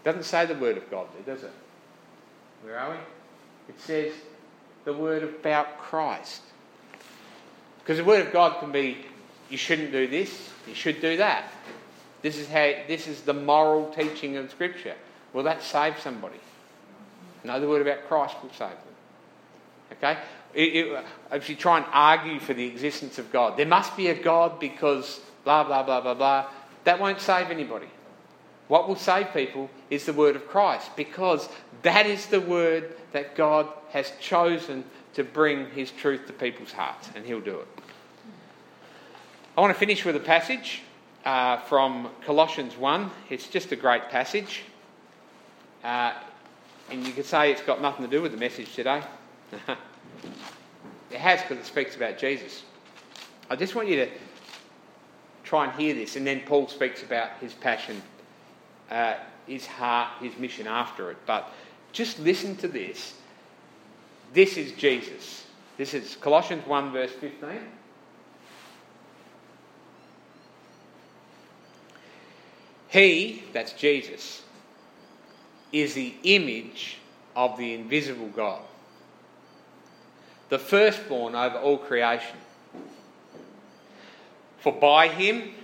It 0.02 0.06
doesn't 0.06 0.24
say 0.24 0.46
the 0.46 0.56
Word 0.56 0.78
of 0.78 0.90
God 0.90 1.08
there, 1.14 1.36
does 1.36 1.44
it? 1.44 1.52
Where 2.64 2.78
are 2.78 2.92
we? 2.92 2.98
It 3.70 3.80
says 3.80 4.14
the 4.86 4.94
Word 4.94 5.24
about 5.24 5.80
Christ. 5.80 6.42
Because 7.80 7.98
the 7.98 8.04
Word 8.04 8.26
of 8.26 8.34
God 8.34 8.60
can 8.60 8.72
be, 8.72 9.06
you 9.50 9.58
shouldn't 9.58 9.92
do 9.92 10.08
this, 10.08 10.50
you 10.68 10.76
should 10.76 11.02
do 11.02 11.18
that. 11.18 11.46
This 12.24 12.38
is 12.38 12.48
how 12.48 12.74
this 12.88 13.08
is 13.08 13.22
the 13.22 13.34
moral 13.34 13.94
teaching 13.94 14.38
of 14.38 14.50
Scripture. 14.50 14.96
Will 15.34 15.44
that 15.44 15.62
save 15.62 16.00
somebody? 16.00 16.40
Another 17.44 17.68
word 17.68 17.82
about 17.82 18.08
Christ 18.08 18.36
will 18.42 18.50
save 18.52 18.70
them. 18.70 18.78
Okay? 19.92 20.18
It, 20.54 20.88
it, 20.88 21.06
if 21.32 21.50
you 21.50 21.56
try 21.56 21.78
and 21.78 21.86
argue 21.92 22.40
for 22.40 22.54
the 22.54 22.66
existence 22.66 23.20
of 23.20 23.32
God, 23.32 23.58
there 23.58 23.66
must 23.66 23.98
be 23.98 24.08
a 24.08 24.16
God 24.16 24.60
because 24.60 25.20
blah, 25.44 25.64
blah, 25.64 25.84
blah, 25.84 26.00
blah, 26.00 26.14
blah, 26.14 26.48
that 26.86 27.00
won't 27.00 27.20
save 27.20 27.52
anybody. 27.52 27.88
What 28.70 28.88
will 28.88 28.96
save 28.96 29.34
people 29.34 29.70
is 29.90 30.06
the 30.06 30.14
word 30.14 30.36
of 30.36 30.48
Christ 30.48 30.96
because 30.96 31.50
that 31.82 32.06
is 32.06 32.28
the 32.28 32.40
word 32.40 32.96
that 33.12 33.36
God 33.36 33.68
has 33.90 34.12
chosen 34.22 34.86
to 35.16 35.24
bring 35.24 35.70
his 35.72 35.92
truth 35.92 36.26
to 36.28 36.34
people's 36.34 36.72
hearts, 36.72 37.10
and 37.14 37.26
he'll 37.26 37.42
do 37.42 37.60
it. 37.60 37.68
I 39.56 39.62
want 39.62 39.74
to 39.74 39.80
finish 39.80 40.04
with 40.06 40.16
a 40.16 40.20
passage 40.20 40.82
uh, 41.26 41.58
from 41.58 42.10
Colossians 42.26 42.78
1. 42.78 43.10
It's 43.30 43.48
just 43.48 43.72
a 43.72 43.76
great 43.76 44.10
passage. 44.10 44.64
Uh, 45.84 46.14
and 46.90 47.06
you 47.06 47.14
could 47.14 47.26
say 47.26 47.52
it's 47.52 47.62
got 47.62 47.82
nothing 47.82 48.06
to 48.06 48.12
do 48.12 48.22
with 48.22 48.32
the 48.32 48.38
message 48.38 48.74
today. 48.74 49.02
it 51.12 51.18
has 51.18 51.42
because 51.42 51.58
it 51.58 51.66
speaks 51.66 51.96
about 51.96 52.18
Jesus. 52.18 52.64
I 53.50 53.56
just 53.56 53.76
want 53.76 53.88
you 53.88 53.98
to 53.98 54.10
try 55.44 55.66
and 55.66 55.80
hear 55.80 55.94
this, 55.94 56.16
and 56.16 56.26
then 56.26 56.42
Paul 56.46 56.68
speaks 56.68 57.04
about 57.04 57.32
his 57.40 57.54
passion, 57.54 58.02
uh, 58.90 59.16
his 59.48 59.66
heart, 59.66 60.10
his 60.22 60.38
mission 60.38 60.68
after 60.68 61.12
it. 61.12 61.18
But 61.26 61.52
just 61.92 62.20
listen 62.20 62.56
to 62.58 62.68
this. 62.68 63.16
This 64.34 64.58
is 64.58 64.72
Jesus. 64.74 65.46
This 65.78 65.94
is 65.94 66.16
Colossians 66.16 66.66
1, 66.66 66.92
verse 66.92 67.12
15. 67.12 67.50
He, 72.94 73.44
that's 73.52 73.74
Jesus, 73.74 74.44
is 75.72 75.96
the 75.96 76.14
image 76.22 77.00
of 77.36 77.58
the 77.58 77.74
invisible 77.74 78.30
God, 78.30 78.62
the 80.50 80.60
firstborn 80.60 81.34
over 81.34 81.58
all 81.58 81.80
creation. 81.80 82.38
For 84.60 84.72
by 84.72 85.08
him 85.08 85.56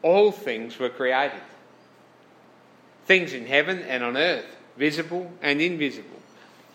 all 0.00 0.30
things 0.30 0.78
were 0.78 0.88
created 0.88 1.42
things 3.08 3.32
in 3.32 3.46
heaven 3.46 3.80
and 3.80 4.04
on 4.04 4.16
earth, 4.18 4.44
visible 4.76 5.32
and 5.40 5.62
invisible, 5.62 6.20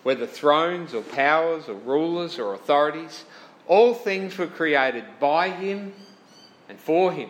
whether 0.01 0.25
thrones 0.25 0.93
or 0.93 1.03
powers 1.03 1.69
or 1.69 1.75
rulers 1.75 2.39
or 2.39 2.55
authorities, 2.55 3.23
all 3.67 3.93
things 3.93 4.37
were 4.37 4.47
created 4.47 5.05
by 5.19 5.49
him 5.49 5.93
and 6.67 6.79
for 6.79 7.13
him. 7.13 7.29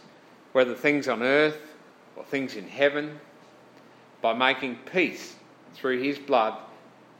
whether 0.51 0.75
things 0.75 1.07
on 1.07 1.23
earth 1.23 1.59
or 2.15 2.23
things 2.23 2.55
in 2.55 2.67
heaven, 2.67 3.19
by 4.21 4.33
making 4.33 4.75
peace 4.91 5.35
through 5.73 6.01
his 6.01 6.19
blood 6.19 6.57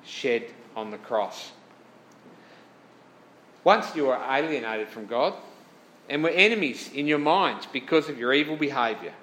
shed 0.03 0.45
on 0.75 0.91
the 0.91 0.97
cross. 0.97 1.51
Once 3.63 3.95
you 3.95 4.05
were 4.05 4.19
alienated 4.29 4.87
from 4.87 5.05
God 5.05 5.33
and 6.09 6.23
were 6.23 6.29
enemies 6.29 6.91
in 6.93 7.07
your 7.07 7.19
minds 7.19 7.67
because 7.71 8.09
of 8.09 8.17
your 8.17 8.33
evil 8.33 8.55
behaviour. 8.55 9.13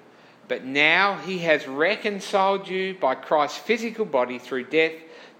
But 0.47 0.65
now 0.65 1.17
he 1.17 1.39
has 1.39 1.67
reconciled 1.67 2.67
you 2.67 2.95
by 2.95 3.15
Christ's 3.15 3.59
physical 3.59 4.05
body 4.05 4.39
through 4.39 4.65
death 4.65 4.93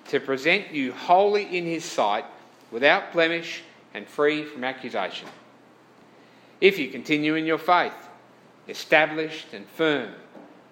to 0.10 0.20
present 0.20 0.72
you 0.72 0.94
wholly 0.94 1.58
in 1.58 1.66
his 1.66 1.84
sight, 1.84 2.26
without 2.72 3.12
blemish 3.14 3.64
and 3.94 4.08
free 4.08 4.44
from 4.44 4.64
accusation. 4.64 5.28
If 6.62 6.78
you 6.78 6.90
continue 6.90 7.36
in 7.36 7.46
your 7.46 7.58
faith, 7.58 7.94
established 8.70 9.54
and 9.54 9.68
firm, 9.68 10.12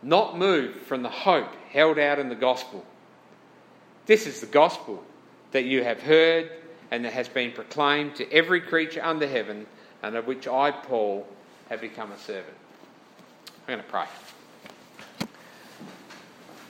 not 0.03 0.37
moved 0.37 0.77
from 0.81 1.03
the 1.03 1.09
hope 1.09 1.53
held 1.69 1.99
out 1.99 2.19
in 2.19 2.29
the 2.29 2.35
gospel. 2.35 2.85
This 4.05 4.27
is 4.27 4.39
the 4.39 4.47
gospel 4.47 5.03
that 5.51 5.65
you 5.65 5.83
have 5.83 6.01
heard 6.01 6.51
and 6.91 7.03
that 7.03 7.13
has 7.13 7.27
been 7.27 7.51
proclaimed 7.51 8.15
to 8.15 8.31
every 8.31 8.61
creature 8.61 9.03
under 9.03 9.27
heaven, 9.27 9.65
and 10.01 10.15
of 10.15 10.25
which 10.27 10.47
I, 10.47 10.71
Paul, 10.71 11.27
have 11.69 11.81
become 11.81 12.11
a 12.11 12.17
servant. 12.17 12.55
I'm 13.67 13.73
going 13.73 13.79
to 13.79 13.85
pray. 13.85 14.05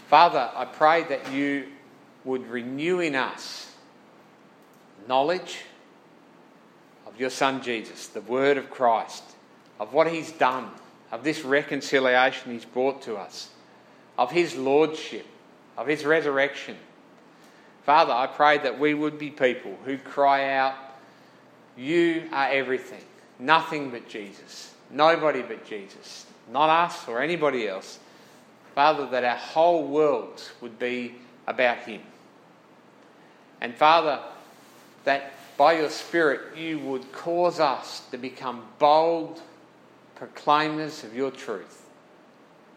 Father, 0.07 0.49
I 0.55 0.65
pray 0.65 1.03
that 1.03 1.31
you 1.31 1.67
would 2.23 2.47
renew 2.47 2.99
in 2.99 3.13
us 3.13 3.71
knowledge 5.07 5.59
of 7.05 7.19
your 7.19 7.29
Son 7.29 7.61
Jesus, 7.61 8.07
the 8.07 8.21
Word 8.21 8.57
of 8.57 8.69
Christ, 8.69 9.23
of 9.79 9.93
what 9.93 10.11
He's 10.11 10.31
done 10.31 10.71
of 11.11 11.23
this 11.23 11.43
reconciliation 11.43 12.51
He's 12.51 12.65
brought 12.65 13.01
to 13.03 13.15
us, 13.15 13.49
of 14.17 14.31
His 14.31 14.55
Lordship, 14.55 15.25
of 15.77 15.87
His 15.87 16.05
resurrection. 16.05 16.77
Father, 17.85 18.13
I 18.13 18.27
pray 18.27 18.57
that 18.57 18.79
we 18.79 18.93
would 18.93 19.17
be 19.17 19.29
people 19.29 19.77
who 19.85 19.97
cry 19.97 20.53
out, 20.55 20.75
You 21.77 22.23
are 22.31 22.49
everything, 22.49 23.03
nothing 23.39 23.91
but 23.91 24.09
Jesus, 24.09 24.73
nobody 24.91 25.41
but 25.41 25.65
Jesus, 25.65 26.25
not 26.51 26.69
us 26.69 27.07
or 27.07 27.21
anybody 27.21 27.67
else. 27.67 27.99
Father, 28.75 29.07
that 29.07 29.23
our 29.23 29.37
whole 29.37 29.87
world 29.87 30.41
would 30.61 30.77
be 30.77 31.15
about 31.47 31.79
Him. 31.79 32.01
And 33.59 33.73
Father, 33.73 34.19
that 35.03 35.33
by 35.57 35.79
your 35.79 35.89
Spirit 35.89 36.55
you 36.55 36.77
would 36.79 37.11
cause 37.11 37.59
us 37.59 38.01
to 38.11 38.17
become 38.17 38.63
bold 38.77 39.41
proclaimers 40.17 41.03
of 41.03 41.15
your 41.15 41.32
truth, 41.32 41.86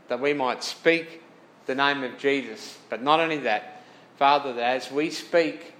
that 0.09 0.21
we 0.21 0.33
might 0.33 0.63
speak 0.63 1.23
the 1.67 1.75
name 1.75 2.03
of 2.03 2.19
Jesus. 2.19 2.79
But 2.89 3.03
not 3.03 3.21
only 3.21 3.39
that, 3.39 3.83
Father, 4.17 4.53
that 4.53 4.77
as 4.77 4.93
we 4.93 5.11
speak, 5.11 5.75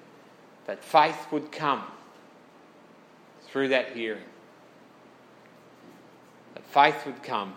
that 0.67 0.83
faith 0.83 1.27
would 1.31 1.53
come 1.53 1.83
through 3.47 3.69
that 3.69 3.97
hearing. 3.97 4.23
That 6.55 6.65
faith 6.65 7.05
would 7.07 7.23
come 7.23 7.55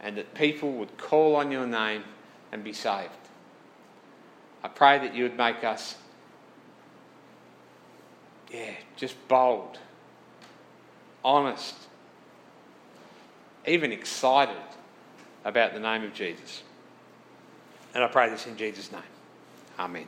and 0.00 0.16
that 0.16 0.34
people 0.34 0.72
would 0.72 0.96
call 0.96 1.36
on 1.36 1.50
your 1.50 1.66
name 1.66 2.04
and 2.52 2.62
be 2.62 2.72
saved. 2.72 3.10
I 4.62 4.68
pray 4.68 4.98
that 4.98 5.14
you 5.14 5.24
would 5.24 5.36
make 5.36 5.64
us, 5.64 5.96
yeah, 8.52 8.74
just 8.96 9.16
bold, 9.28 9.78
honest, 11.24 11.74
even 13.66 13.92
excited 13.92 14.56
about 15.44 15.74
the 15.74 15.80
name 15.80 16.02
of 16.04 16.14
Jesus. 16.14 16.62
And 17.94 18.04
I 18.04 18.08
pray 18.08 18.30
this 18.30 18.46
in 18.46 18.56
Jesus' 18.56 18.92
name. 18.92 19.02
Amen. 19.78 20.06